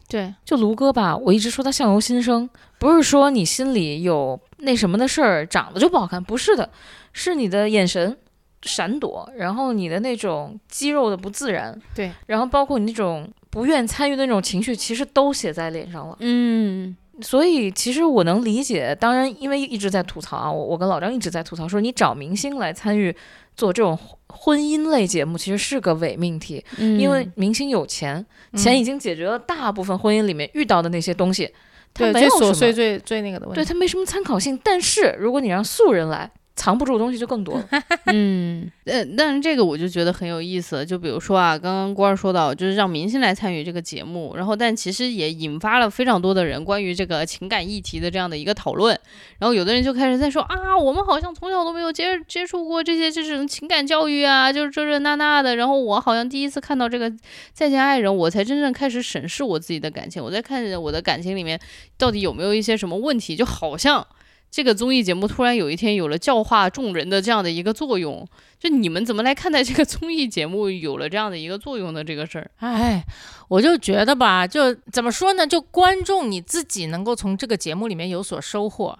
[0.07, 0.33] 对。
[0.43, 6.69] 就卢哥吧，我一直说他相由心生，不是说你心里有那什么的事儿长得就不好看，不是的，
[7.13, 8.17] 是你的眼神
[8.61, 16.15] 闪躲，然后你的那种肌肉的不自然，对，然后包括你那种不愿参与的那种情绪，其实都写在脸上了。
[16.19, 16.95] 嗯。
[17.21, 23.15] 所以其实我能理解，当然因为一直在吐槽啊，我我跟老张一直在吐槽说，你找明星来参与
[23.55, 31.49] 做这种婚姻类节目，其实是个伪命题，嗯，因为明星有钱，嗯钱已经解决了大部分婚姻里面遇到的那些东西，
[31.93, 33.61] 他没有什么琐碎、最最那个的问题。
[33.61, 34.59] 对他没什么参考性。
[34.63, 37.67] 但是如果你让素人来，藏不住的东西就更多了。
[38.07, 40.85] 嗯，呃，但是这个我就觉得很有意思。
[40.85, 48.97] 就比如说啊，刚刚郭二说到，就是让明星来参与这个节目，然后但其实也引发了非常多的人关于这个情感议题的这样的一个讨论。
[49.37, 55.57] 然后有的人就开始在说啊，我们好像从小都没有接接触过这些这种情感教育啊，就是这这那那的。
[55.57, 57.11] 然后我好像第一次看到这个
[57.51, 60.23] 《再见爱人》，我才真正开始审视我自己的感情。
[60.23, 61.59] 我在看我的感情里面
[61.97, 64.07] 到底有没有一些什么问题，就好像。
[64.55, 68.25] 这个综艺节目突然有一天有了教化众人的这样的一个作用，
[68.57, 72.49] 就你们怎么来看待这个综艺节目有了这样的一个作用的这个事儿？
[72.59, 73.03] 哎，
[73.49, 75.45] 我就觉得吧，就怎么说呢？
[75.45, 78.97] 就观众你自己能够从这个节目里面有所收获，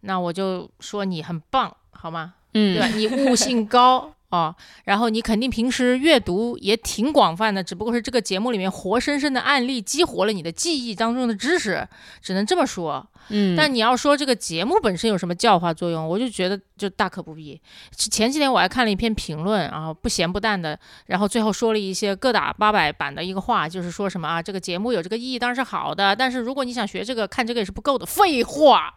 [0.00, 2.34] 那我就说你很棒，好吗？
[2.54, 2.88] 嗯对吧？
[2.92, 11.86] 嗯，你悟性高哦，然后你肯定平时阅读也挺广泛的，只不过是这个节目里面活生生的案例激活了你的记忆当中的知识，
[12.20, 13.06] 只能这么说。
[13.28, 17.60] 嗯，但你要说这个节目本身有什么教化作用，我就觉得就大可不必。
[17.90, 28.06] 前几天我还看了一篇评论啊，不咸不淡的，然后最后说了一些各打八百版的一个话，就是说什么啊，这个节目有这个意义当然是好的，但是如果你想学这个看这个也是不够的。
[28.06, 28.94] 废话，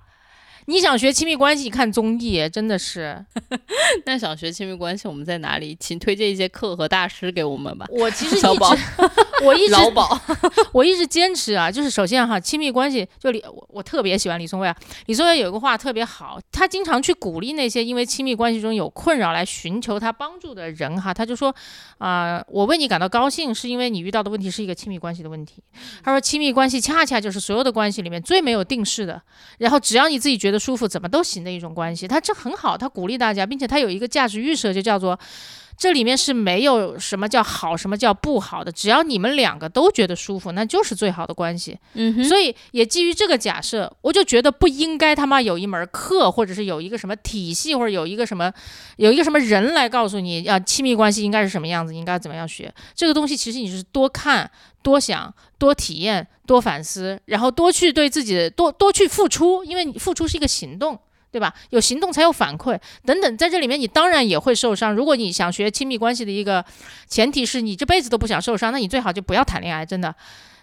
[0.65, 3.25] 你想学亲密关系，你看综艺真的是。
[4.05, 5.75] 那想学亲密关系，我们在哪里？
[5.79, 7.85] 请推荐一些课和大师给我们吧。
[7.89, 8.81] 我其实一小宝直，
[9.41, 10.19] 我一直保，
[10.73, 14.75] 我一直坚持啊，就是首先哈，亲密关系就李我我特别喜欢李松蔚啊，
[15.05, 21.53] 李松蔚有一个话特别好，他经常去鼓励那些因为亲密关系中有困扰来寻求他帮助的人哈，他就说
[21.97, 25.61] 啊、我为你感到高兴，是因为你遇到的问题是一个亲密关系的问题。
[26.03, 29.21] 他说亲密关系恰恰就是所有的关系里面最没有定式的，
[29.57, 32.07] 然后只要你自己觉得舒服，怎么都行的一种关系。
[32.07, 35.19] 他这很好，他鼓励大家，并且他有一个价值预设，就叫做。
[35.79, 41.79] 这里面是没有什么叫好，什么叫不好的，只要你们两个都觉得舒服，那就是最好的关系。
[41.93, 48.51] 嗯哼，所以也基于这个假设，我就觉得不应该他妈有一门课，或者是有一个什么体系，或者有一个什么
[48.97, 52.69] 有一个什么人来告诉你啊，亲密关系应该是什么样子，应该怎么样学。
[52.93, 54.51] 这个东西其实你是多看、
[54.83, 60.99] 多想、多体验、多反思，然后多去对自己的多多去付出，因为你付出是一个行动。
[61.31, 61.53] 对吧？
[61.69, 64.93] 有行动才有反馈，等等，在这里面你当然也会受伤。
[64.93, 66.63] 如果你想学亲密关系的一个
[67.07, 70.15] 前提是你这辈子都不想受伤，那你最好就不要谈恋爱，真的。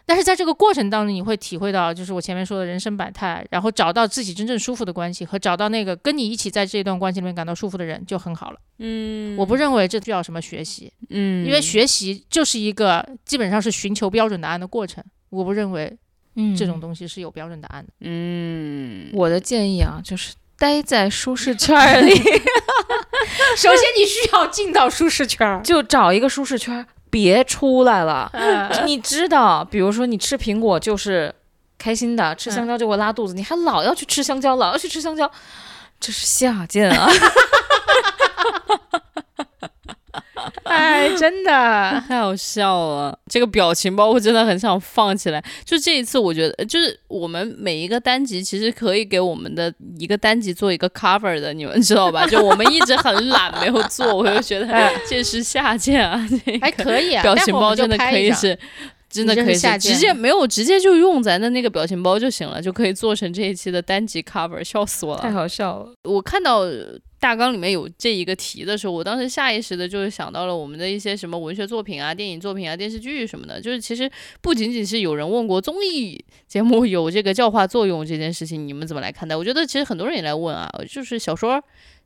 [0.09, 8.61] 但是在这个过程当中，你会体会到，就是我前面说的人生百态，然后找到自己真正舒服的关系，和找到那个跟你一起在这段关系里面感到舒服的人就很好了。
[8.79, 15.03] 嗯，我不认为这需要什么学习，嗯，因为学习就是一个基本上是寻求标准答案的过程。
[15.29, 15.93] 我不认为
[16.37, 17.93] 嗯这种东西是有标准答案的。
[18.03, 22.15] 嗯，我的建议啊，就是待在舒适圈里
[23.57, 25.63] 首先，你需要进到舒适圈。
[25.63, 28.31] 就找一个舒适圈，别出来了。
[28.33, 31.35] 呃你知道，比如说你吃苹果就是
[31.79, 35.31] 开心的，吃香蕉就会拉肚子，你还老要去吃香蕉，老要去吃香蕉，
[36.01, 37.09] 这是下贱啊！
[40.65, 41.51] 哎，真的，
[42.07, 45.43] 太好笑了，这个表情包我真的很想放起来。
[45.65, 52.27] 就这一次，我觉得就是我们每一个单集其实可以给我们的一个单集做一个 cover 的，你们知道吧？
[52.29, 54.67] 就我们一直很懒没有做，我就觉得
[55.09, 56.27] 这是下贱啊！
[56.29, 57.23] 这个还可以啊。
[57.23, 58.59] 表情包真的可以是。
[59.09, 65.23] 真的可以直接没有直接就用咱的那个表情包就行了，就可以做成这一期的单集 cover，笑死我了。
[65.23, 65.93] 太好笑了。
[66.03, 66.65] 我看到
[67.27, 73.61] 大纲里面有这一个题的时候，我当时下意识的就是想到了我们的一些什么文学作品啊、电影作品啊、电视剧什么的。
[73.61, 74.09] 就是其实
[74.41, 79.35] 不仅仅是有人问过综艺节目有这个教化作用这件事情，你们怎么来看待？
[79.35, 81.61] 我觉得其实很多人也来问啊，就是小说。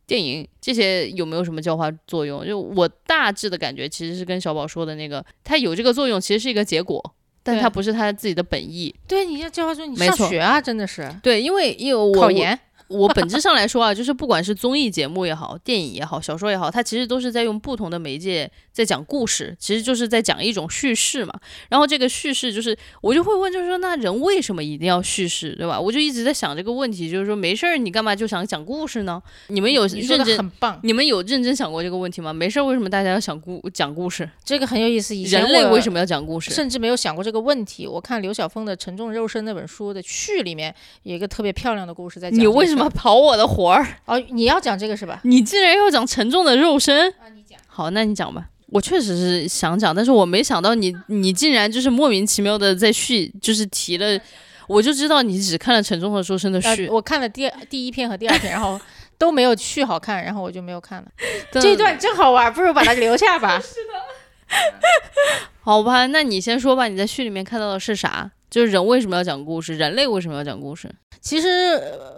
[0.07, 2.45] 电影这些有没有什么教化作用？
[2.47, 8.93] 就我大致的感觉，其实是跟小宝说的那个，它有这个作用，其实是一个结果，但它不是他自己的本意。
[9.07, 12.59] 对，你要教化说你上学啊，真的是对，因为因为我我考研。
[12.91, 21.33] 我本质上来说啊，就是不管是综艺节目也好，电影也好，小说也好，它其实都是在用不同的媒介在讲故事，其实就是在讲一种叙事嘛。
[21.69, 25.79] 然后这个叙事就是，我就会问，就是说，那人为什么一定要叙事，对吧？
[25.81, 29.23] 我就一直在想这个问题，就是说，没事儿你干嘛就想讲故事呢？
[29.49, 30.37] 你们有认真？
[30.37, 32.33] 很棒，你们有认真想过这个问题吗？
[32.33, 34.29] 没事儿，为什么大家要想故讲故事？
[34.45, 35.15] 这个很有意思。
[35.15, 36.51] 以前人类为什么要讲故事？
[36.51, 37.87] 甚至没有想过这个问题。
[37.87, 40.75] 我看刘晓峰的《沉重肉身》那本书的序里面
[41.05, 42.41] 有一个特别漂亮的故事在讲
[42.89, 43.87] 跑我的活儿？
[44.07, 45.21] 哦，你要讲这个是吧？
[45.25, 47.59] 你竟然要讲沉重的肉身，啊，你讲。
[47.67, 48.47] 好，那你讲吧。
[48.69, 54.21] 我确实是想讲，但是我没想到你，你竟然就是莫名其妙的在续，就是提了，
[54.69, 56.77] 我就知道你只看了沉重的肉身的呃。
[56.89, 58.81] 我看了第第一篇和第二篇，然后
[59.19, 61.09] 都没有续好看，然后我就没有看了。
[61.51, 63.61] 这一段真好玩，不如把它留下吧。
[65.63, 68.31] 好吧，那你先说吧，你在序里面看到的是啥？
[68.51, 69.77] 就是人为什么要讲故事？
[69.77, 70.91] 人类为什么要讲故事？
[71.21, 71.49] 其实，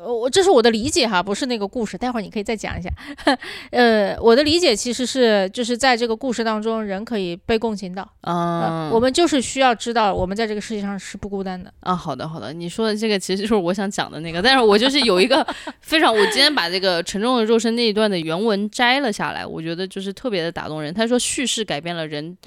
[0.01, 1.99] 呃我这是我的理解哈，不是那个故事。
[1.99, 2.89] 待会儿你可以再讲一下。
[3.73, 8.09] 呃，我的理解其实是，就是在这个故事当中，人可以被共情到。
[8.21, 11.73] 嗯，呃，我们就是需要知道，我们在这个世界上是不孤单的。
[11.81, 15.45] 啊，好的好的，你说的这个其实就是我想讲的那个，但是我就是有一个
[15.81, 20.95] 非常，我今天把这个沉重的肉身那一段的原文摘了下来，我觉得就是特别的打动人。
[20.95, 22.39] 他说叙事改变了人。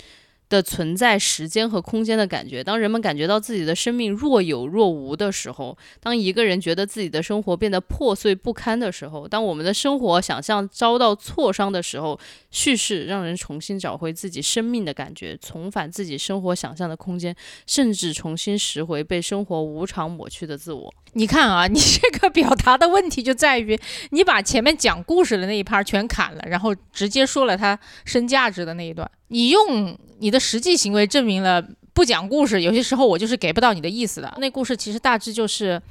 [0.47, 12.19] 的存在时间和空间的感觉，当人们感觉到自己的生命若有若无的时候，当一个人觉得自己的生活变得破碎不堪的时候，当我们的生活想象遭到挫伤的时候，
[12.51, 20.93] 叙事让人重新找回自己生命的感觉，重返自己生活想象的空间，甚至重新拾回被生活无常抹去的自我。
[21.13, 23.79] 你看啊， 你这个表达的问题就在于，
[24.11, 29.09] 你把前面讲故事的那一趴全砍了，然后直接说了它深价值的那一段。
[29.27, 34.33] 你用你的实际行为证明了不讲故事，有些时候我就是给不到你的意思的。
[34.39, 35.81] 那故事其实大致就是。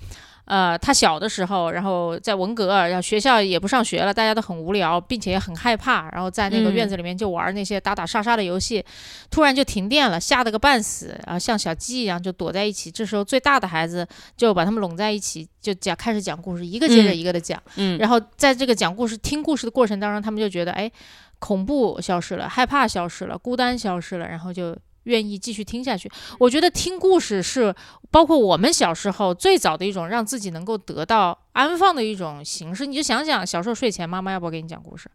[0.47, 8.85] 呃，他小的时候，然后在文革，然后学校也不上学了，大家都很无聊，并且也很害怕，然后在那个院子里面就玩那些打打杀杀的游戏，
[9.31, 12.91] 突然就停电了，吓得个半死，然后像小鸡一样就躲在一起。
[12.91, 17.63] 这时候最大的孩子就把他们拢在一起，就讲开始讲故事，一个接着一个的讲。
[17.77, 20.91] 嗯，然后在这个讲故事、听故事的过程当中，他们就觉得，哎，
[21.39, 24.77] 恐怖消失了，害怕消失了，孤单消失了，然后就。
[25.05, 27.75] 愿意继续听下去，我觉得听故事是
[28.11, 32.87] 包括我们小时候最早的一种让自己能够得到安放的一种形式。
[32.87, 35.11] 你就想想，小时候睡前妈妈要不要给你讲故事？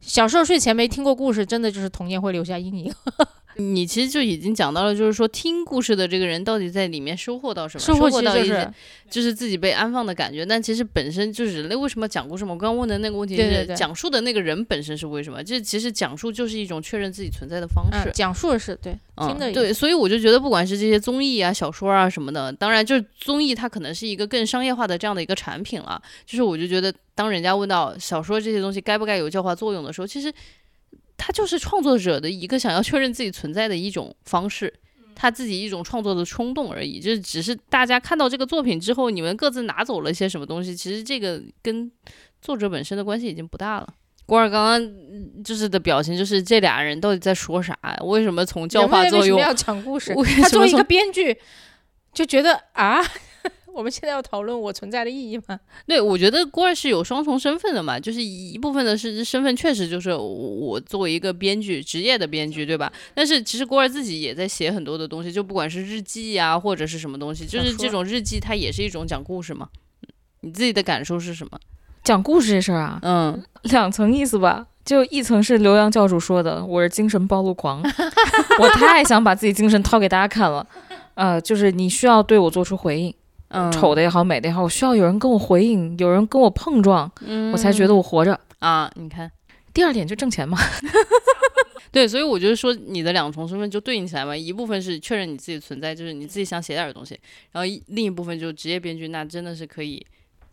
[0.00, 2.94] 小时候睡前没听过故事，真的就是童年会留下阴影。
[3.60, 7.80] 你其实就已经讲到了，就是说听故事的这个人到底在里面收获到什么？
[7.80, 8.72] 收获到一些
[9.10, 10.46] 就是自己被安放的感觉。
[10.46, 12.52] 但其实本身就是人类为什么讲故事嘛？
[12.52, 15.42] 我刚刚问的那个问题是讲述的那个人本身是为什么？
[15.42, 18.12] 这其实讲述就是一种确认自己存在的方式嗯，。
[18.14, 26.00] 讲述的是对，听的嗯，对，所以我就觉得，不管是这些综艺啊、小说啊什么的，当然就是综艺，它可能是一个更商业化的这样的一个产品了。
[26.24, 30.32] 就是我就觉得，当人家问到小说这些东西该不该有教化作用的时候，其实
[31.18, 34.72] 它就是创作者的一个想要确认自己存在的一种方式，
[35.14, 37.00] 他自己一种创作的冲动而已。
[37.00, 41.90] 就是只是大家看到这个作品之后，你们各自拿走了些什么东西，其实这个跟
[42.40, 43.94] 作者本身的关系已经不大了。
[44.24, 47.76] 郭二刚刚嗯就是的表情，就是这俩人到底在说啥？
[48.04, 50.14] 为什么从教化作用为什么要讲故事？
[50.40, 51.36] 他作为一个编剧，
[52.12, 53.02] 就觉得啊，
[53.74, 55.58] 我们现在要讨论我存在的意义吗？
[55.86, 62.92] 对，我觉得郭二是有双重身份的嘛，就是一部分的是身份确实就是我我作为一个编剧，职业的编剧，对吧？
[63.14, 69.68] 但是其实郭二自己也在写很多的东西，就不管是日记呀、或者是什么东西，就是这种日记，它也是一种讲故事嘛。
[69.72, 69.78] 嗯
[70.42, 71.58] 你自己的感受是什么？
[72.04, 74.64] 讲故事这事儿啊，嗯， 两层意思吧。
[74.84, 77.82] 就一层是刘洋教主说的，我是精神暴露狂，
[78.60, 80.64] 我太想把自己精神掏给大家看了。
[81.14, 83.12] 呃，就是你需要对我做出回应，
[83.48, 83.70] 嗯。
[83.72, 87.52] 丑的也好，美的也好，我需要有人跟我回应，有人跟我碰撞，嗯。
[87.52, 88.38] 我才觉得我活着。
[88.58, 89.30] 啊，你看，
[89.72, 90.58] 第二点就挣钱嘛，
[91.92, 97.18] 对，所以我就是说，你的两重身份就对应起来嘛，一部分是确认你自己存在，就是你自己想写点儿东西，
[97.52, 100.04] 然后一另一部分就是职业编剧，那真的是可以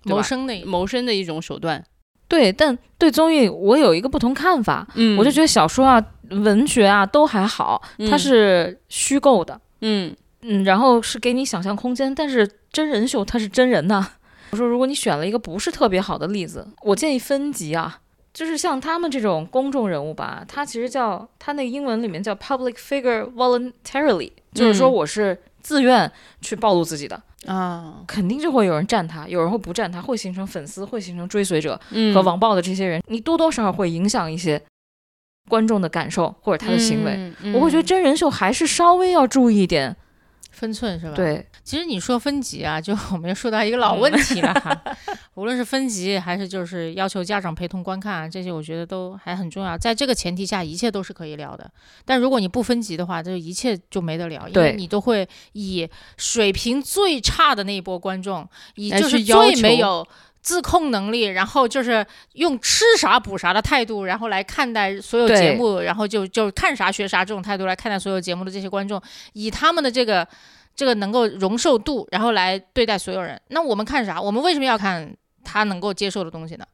[0.03, 1.83] 谋生的谋生的一种手段。
[2.27, 2.51] 对。
[2.53, 5.17] 但对综艺我有一个不同看法，嗯。
[5.17, 8.19] 我就觉得小说啊、文学啊都还好，它嗯。
[8.19, 10.15] 是虚构的，嗯
[10.47, 14.07] 嗯，然后是给你想象空间，但是真人秀它是真人呐。
[14.51, 17.99] 我说，如果你选了一个不是特别好的例子，我建议分级啊，
[18.33, 24.93] 就是像他们这种公众人物吧，他其实叫他那个英文里面叫 public figure voluntarily，就是说嗯。
[24.93, 26.09] 我是自愿
[26.41, 34.61] 去暴露自己的，啊，肯定就会有人站他，有人会不站他，会形成粉丝，会形成追随者嗯和网暴的这些人，你多多少少会影响一些
[35.49, 37.33] 观众的感受或者他的行为。
[37.41, 39.95] 嗯我会觉得真人秀还是稍微要注意一点
[40.55, 41.15] 分寸是吧？。
[41.15, 44.81] 对，其实你说分级啊，就 我们又说到一个老问题了哈。
[45.35, 49.77] 无论是分级还是就是要求家长陪同观看啊，这些我觉得都还很重要。
[49.77, 51.69] 在这个前提下，一切都是可以聊的。
[52.05, 55.87] 但如果你不分级的话，就一切就没得聊，因为你都会以
[56.17, 60.07] 水平最差的那一波观众，以就是最没求有。
[60.45, 69.01] 自控能力，然后就是用吃啥补啥的态度，然后来看待所有节目，然后就就看啥学啥这种态度来看待所有节目的这些观众，
[69.33, 70.25] 以他们的这个
[70.75, 73.41] 这个能够容受度，然后来对待所有人。
[73.47, 74.21] 那我们看啥？
[74.21, 75.11] 我们为什么要看
[75.43, 76.65] 他能够接受的东西呢？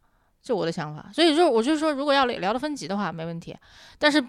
[0.44, 1.06] 这我的想法。
[1.14, 3.56] 所以就，我就说，如果要聊的分级的话，没问题。
[3.98, 4.22] 但是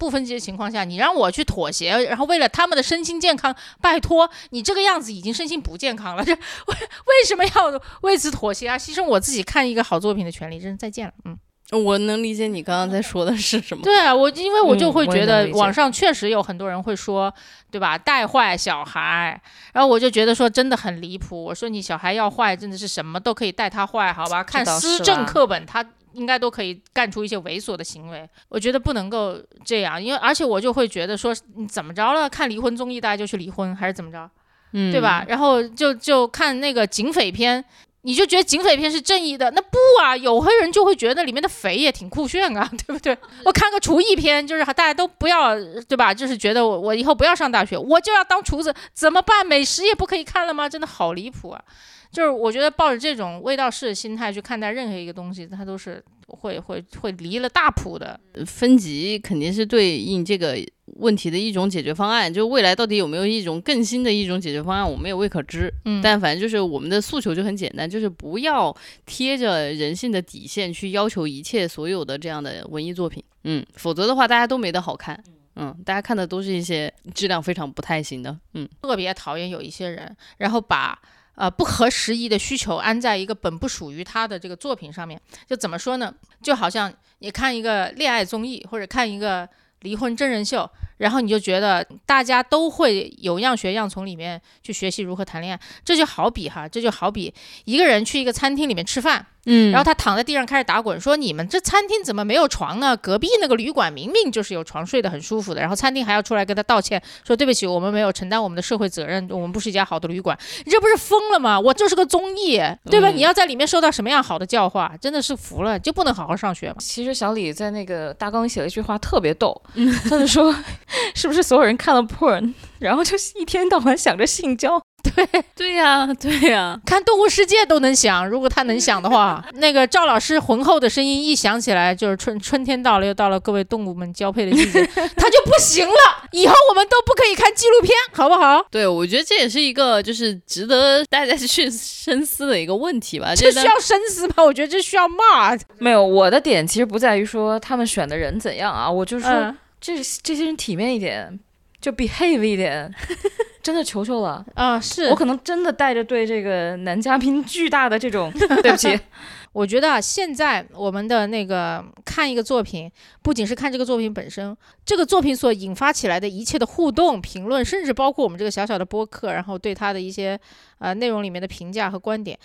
[0.00, 6.38] 不分级的情况下，你让我去妥协，然后为了他们的身心健康，拜托你这个样子已经身心不健康了， 这为
[6.68, 8.78] 为什么要为此妥协啊？
[8.78, 11.12] 牺牲我自己看一个好作品的权利，真是再见了。
[11.26, 11.38] 嗯。
[11.72, 13.84] 我能理解你刚刚在说的是什么。
[13.84, 17.32] 对啊，我因为我就嗯会觉得网上确实有很多人会说，
[17.70, 17.96] 对吧？
[17.96, 19.40] 带坏小孩，
[19.72, 21.44] 然后我就觉得说真的很离谱。
[21.44, 24.42] 我说你小孩要坏，真的是什么都可以带他坏，好吧？
[24.42, 25.80] 看思政课本，他
[26.12, 28.28] 应该都可以干出一些猥琐的行为。
[28.48, 32.28] 我觉得不能够这样，因为而且我就会觉得说，你怎么着了？
[32.28, 34.30] 看离婚综艺大家就去离婚，还是怎么着？
[34.72, 35.24] 嗯，对吧？？
[35.26, 37.64] 然后就就看那个警匪片，
[38.02, 40.16] 你就觉得警匪片是正义的，那不啊？
[40.16, 43.16] 有些人就会觉得里面的匪也挺酷炫啊， 对不对？
[43.44, 45.54] 我看个厨艺片，就是大家都不要，
[45.88, 46.14] 对吧？
[46.14, 49.46] 就是觉得我我以后不要上大学，我就要当厨子，怎么办？
[49.46, 50.68] 美食也不可以看了吗？
[50.68, 51.62] 真的好离谱啊！
[52.10, 58.18] 就是我觉得抱着这种味道式的心态去看待任何一个东西，它都是会会会离了大谱的。
[58.46, 60.56] 分级肯定是对应这个
[60.96, 62.32] 问题的一种解决方案。
[62.32, 65.72] 就未来到底有没有一种更新的一种解决方案，我们也未可知。
[65.84, 68.74] 嗯，但反正就是我们的诉求就很简单，就是不要
[69.04, 75.22] 贴着人性的底线去要求一切所有的这样的文艺作品，嗯，否则的话大家都没得好看，
[75.56, 80.98] 嗯，大家看的都是一些质量非常不太行的，嗯，特别讨厌有一些人，然后把
[81.34, 85.20] 呃不合时宜的需求安在一个本不属于他的这个作品上面。
[85.46, 86.14] 就怎么说呢？
[86.42, 89.48] 就好像你看一个恋爱综艺或者看一个
[89.80, 90.68] 离婚真人秀，
[90.98, 95.60] 然后你就觉得大家都会有样学样，从里面去学习如何谈恋爱。
[95.84, 97.32] 这就好比哈，这就好比
[97.64, 102.96] 一个人去一个餐厅里面吃饭，嗯然后他躺在地上开始打滚，说：“你们这餐厅怎么没有床呢？
[102.96, 111.58] 隔壁那个旅馆明明就是有床，睡得很舒服的。”然后餐厅还要出来跟他道歉，说：“对不起，我们没有承担我们的社会责任，我们不是一家好的旅馆。”你这不是疯了吗？
[111.58, 112.60] 我就是个综艺，
[112.90, 113.08] 对吧？
[113.10, 114.92] 嗯你要在里面受到什么样好的教化？
[115.00, 116.76] 真的是服了，就不能好好上学吗？
[116.78, 119.60] 其实小李在那个大纲里写了一句话特别逗，
[120.08, 120.54] 他就说，
[121.14, 124.80] 是不是所有人看了 porn，然后就一天到晚想着性交？
[125.02, 134.84] 对 对呀、对呀、看《动物世界》都能想，如果他能想的话， 那个赵老师浑厚的声音一响起来，就是春春天到了，又到了各位动物们交配的季节，
[135.16, 136.28] 他就不行了。
[136.32, 138.64] 以后我们都不可以看纪录片，好不好？
[138.70, 143.34] 对，我觉得这也是一个就是值得大家去深思的一个问题吧。
[143.34, 144.42] 这需要深思吧？
[144.44, 145.56] 我觉得这需要骂。
[145.78, 151.40] 没有，我的点其实不在于说他们选的人怎样啊，我就是说、嗯这这些人体面一点，
[151.80, 152.92] 就 behave 一点，
[153.62, 154.44] 真的求求了。
[154.54, 158.30] 啊，是我可能真的带着对这个男嘉宾巨大的这种
[158.62, 158.98] 对不起
[159.52, 162.88] 我觉得啊，现在我们的那个看一个作品，
[163.20, 170.38] 不仅是看这个作品本身，这个作品所引发起来的一切的互动、评论，甚至包括我们这个小小的播客，然后对它的一些
[170.78, 172.38] 呃内容里面的评价和观点，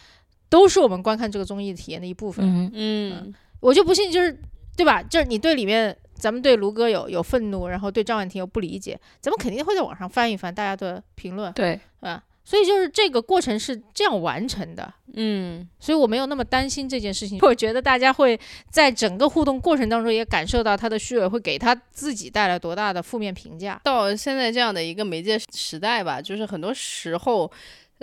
[0.49, 2.43] 都是我们观看这个综艺体验的一部分。
[2.43, 4.35] 嗯，嗯，我就不信，就是
[4.75, 5.03] 对吧？
[5.03, 12.23] 就是你对里面，咱们对卢哥有有愤怒，然后对张婉婷有不理解，咱们肯定会在网上翻一翻大家的评论，对，啊。
[12.47, 14.93] 所以就是这个过程是这样完成的。
[15.15, 17.39] 嗯，所以我没有那么担心这件事情。
[17.41, 18.39] 我觉得大家会
[18.69, 23.81] 在整个互动过程当中也感受到他的虚伪会给他自己带来多大的负面评价。
[23.83, 27.51] 到现在这样的一个媒介时代吧，就是很多时候。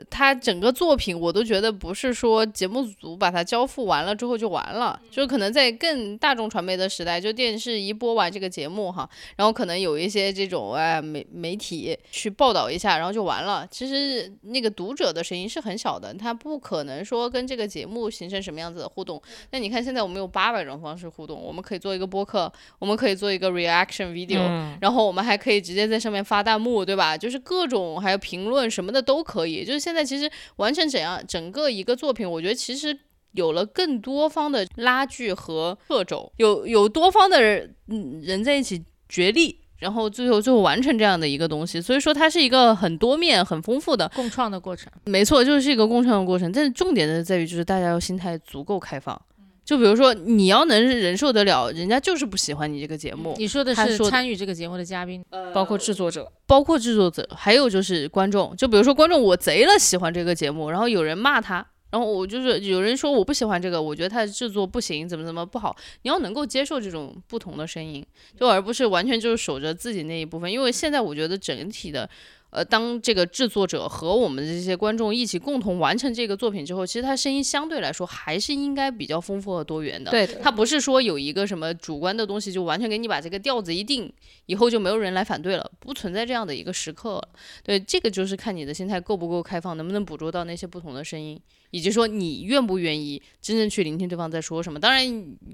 [0.09, 13.67] 它整个作品，我都觉得不是说节目组把它交付完了之后就完了，就可能在更大众传媒的时代，就电视一播完这个节目哈，然后可能有一些这种哎媒媒体去报道一下，然后就完了。
[13.71, 19.21] 其实那个读者的声音是很小的，他不可能说跟这个节目形成什么样子的互动。
[19.51, 27.17] 那你看现在我们有八百种方式互动，我们可以做一个播客，我们可以做一个 reaction video，、嗯然后我们还可以直接在上面发弹幕，对吧？
[27.17, 29.65] 就是各种还有评论什么的都可以。
[29.65, 32.97] 就是现在其实完成怎样整个一个作品，我觉得其实
[33.33, 39.59] 有了更多方的拉锯和掣肘，有有多方的人嗯人在一起角力。
[39.83, 46.53] 然后最后最后完成这样的一个东西，所以说它是一个很多面、很丰富的，共创的过程，没错，就是一个共创的过程。
[46.53, 49.21] 但是重点的在于，就是大家要心态足够开放，
[49.65, 58.55] 就比如说，你要能忍受得了，人家就是不喜欢你这个节目，你说的是说参与这个节目的嘉宾，包括制作者，包括制作者，还有就是观众。
[58.57, 65.77] 就比如说观众，我贼了喜欢这个节目，然后有人骂他，然后我就是有人说我不喜欢这个，我觉得他的制作不行，怎么怎么不好。
[66.03, 68.05] 你要能够接受这种不同的声音，
[68.37, 70.51] 就而不是完全就是守着自己那一部分。
[70.51, 72.11] 因为现在我觉得整体的。
[72.53, 80.11] 呃，当这个制作者和我们这些观众一起共同完成这个作品之后，其实他声音相对来说还是应该比较丰富和多元的。
[80.11, 84.13] 对的，它不是说有一个什么主观的东西，就完全给你把这个调子一定，
[84.45, 87.27] 以后就没有人来反对了，不存在这样的一个时刻。
[87.63, 91.41] 对，这个就是看你的心态够不够开放，能不能捕捉到那些不同的声音，
[91.73, 94.79] 以及说你愿不愿意真正去聆听对方在说什么。
[94.79, 95.03] 当然，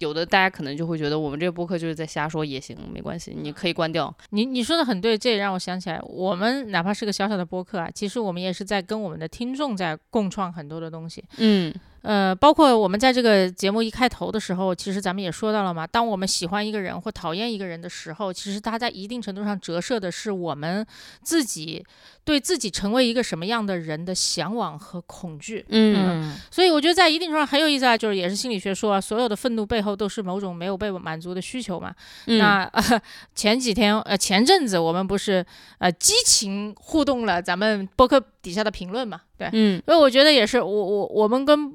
[0.01, 4.15] 有的大家可能就会觉得我们这个播客就是在瞎说，也行，没关系，你可以关掉。
[4.31, 11.25] 你你说的很对，这也让我想起来，我们哪怕是个小小的播客啊，其实我们也是在跟我们的听众在共创很多的东西。
[11.39, 11.73] 嗯
[12.03, 20.87] 呃，包括我们在这个节目一开头的时候，其实咱们也说到了嘛，当我们喜欢一个人或讨厌一个人的时候，其实他在一定程度上折射的是我们
[21.23, 21.85] 自己
[22.25, 25.65] 对自己成为一个什么样的人的向往和恐惧。
[25.69, 31.95] 嗯所以我觉得在一定程度上很有意思啊，就是也是心理学说啊，所有的愤怒背后都是某种没有被满足的需求嘛。
[32.27, 33.01] 嗯， 那、呃、
[33.35, 35.45] 前几天呃前阵子我们不是
[35.79, 41.73] 呃激情互动了咱们播客底下的评论嘛，对，嗯所以我觉得也是我我我们跟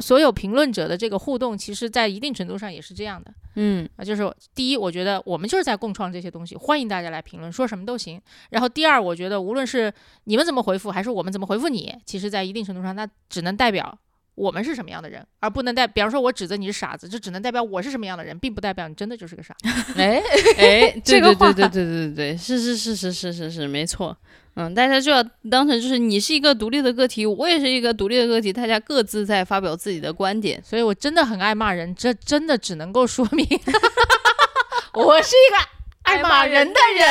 [0.00, 8.20] 所有评论者的这个互动，其实在一定程度上也是这样的嗯啊，就是第一，我觉得我们就是在共创这些东西，欢迎大家来评论，说什么都行。
[8.50, 9.92] 然后第二，我觉得无论是
[10.24, 13.98] 你们怎么回复，还是我们怎么回复你，其实在一定程度上，那只能代表。
[14.38, 19.68] 我们是什么样的人，而不能代，比方说，我指责你是傻子，这只能代表我是什么样的人，并不代表你真的就是个傻子。
[20.00, 20.22] 哎，
[20.56, 24.16] 哎， 对这个对对对对对对，是是是是是是是，没错。
[24.54, 30.62] 嗯，大家就要当成就是你是一个独立的个体，我也是一个独立的个体，大家各自在发表自己的观点。
[30.64, 33.46] 所以我真的很爱骂人，这真的只能够说明
[34.94, 35.58] 我是一个
[36.02, 37.06] 爱骂人的人。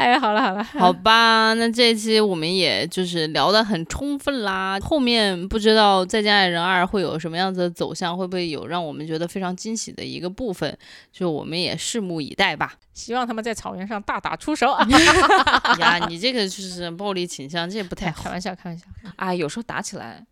[0.00, 4.78] 哎，好了好了， 好吧，那这一期我们也就是聊得很充分啦。
[4.80, 10.74] 后面不知道《再见爱人二》会有什么样子的走向，会不会有让我们觉得非常惊喜的一个部分，
[11.12, 12.72] 就我们也拭目以待吧。
[12.94, 14.86] 希望他们在草原上大打出手啊！
[15.78, 18.24] 呀，你这个就是暴力倾向，这也不太好。
[18.24, 18.86] 开玩笑，开玩笑。
[19.16, 20.24] 啊，有时候打起来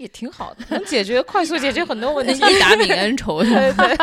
[0.00, 2.32] 也挺好的，能解决快速解决很多问题。
[2.50, 3.96] 一打泯恩仇对对？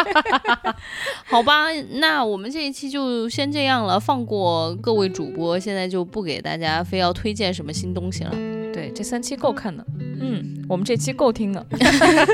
[1.26, 8.32] 好吧，那我们这一期就先这样了，放过各位主播，现在就不给大家非要推荐什么新东西了，
[8.72, 9.84] 对，这三期够看的，
[10.22, 11.66] 嗯，我们这期够听的，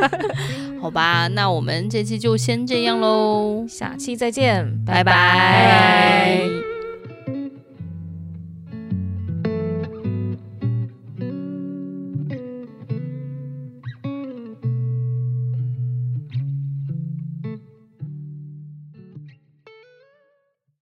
[0.81, 1.29] 好吧？
[1.29, 6.72] 那我们这期就先这样喽，下期再见，拜拜拜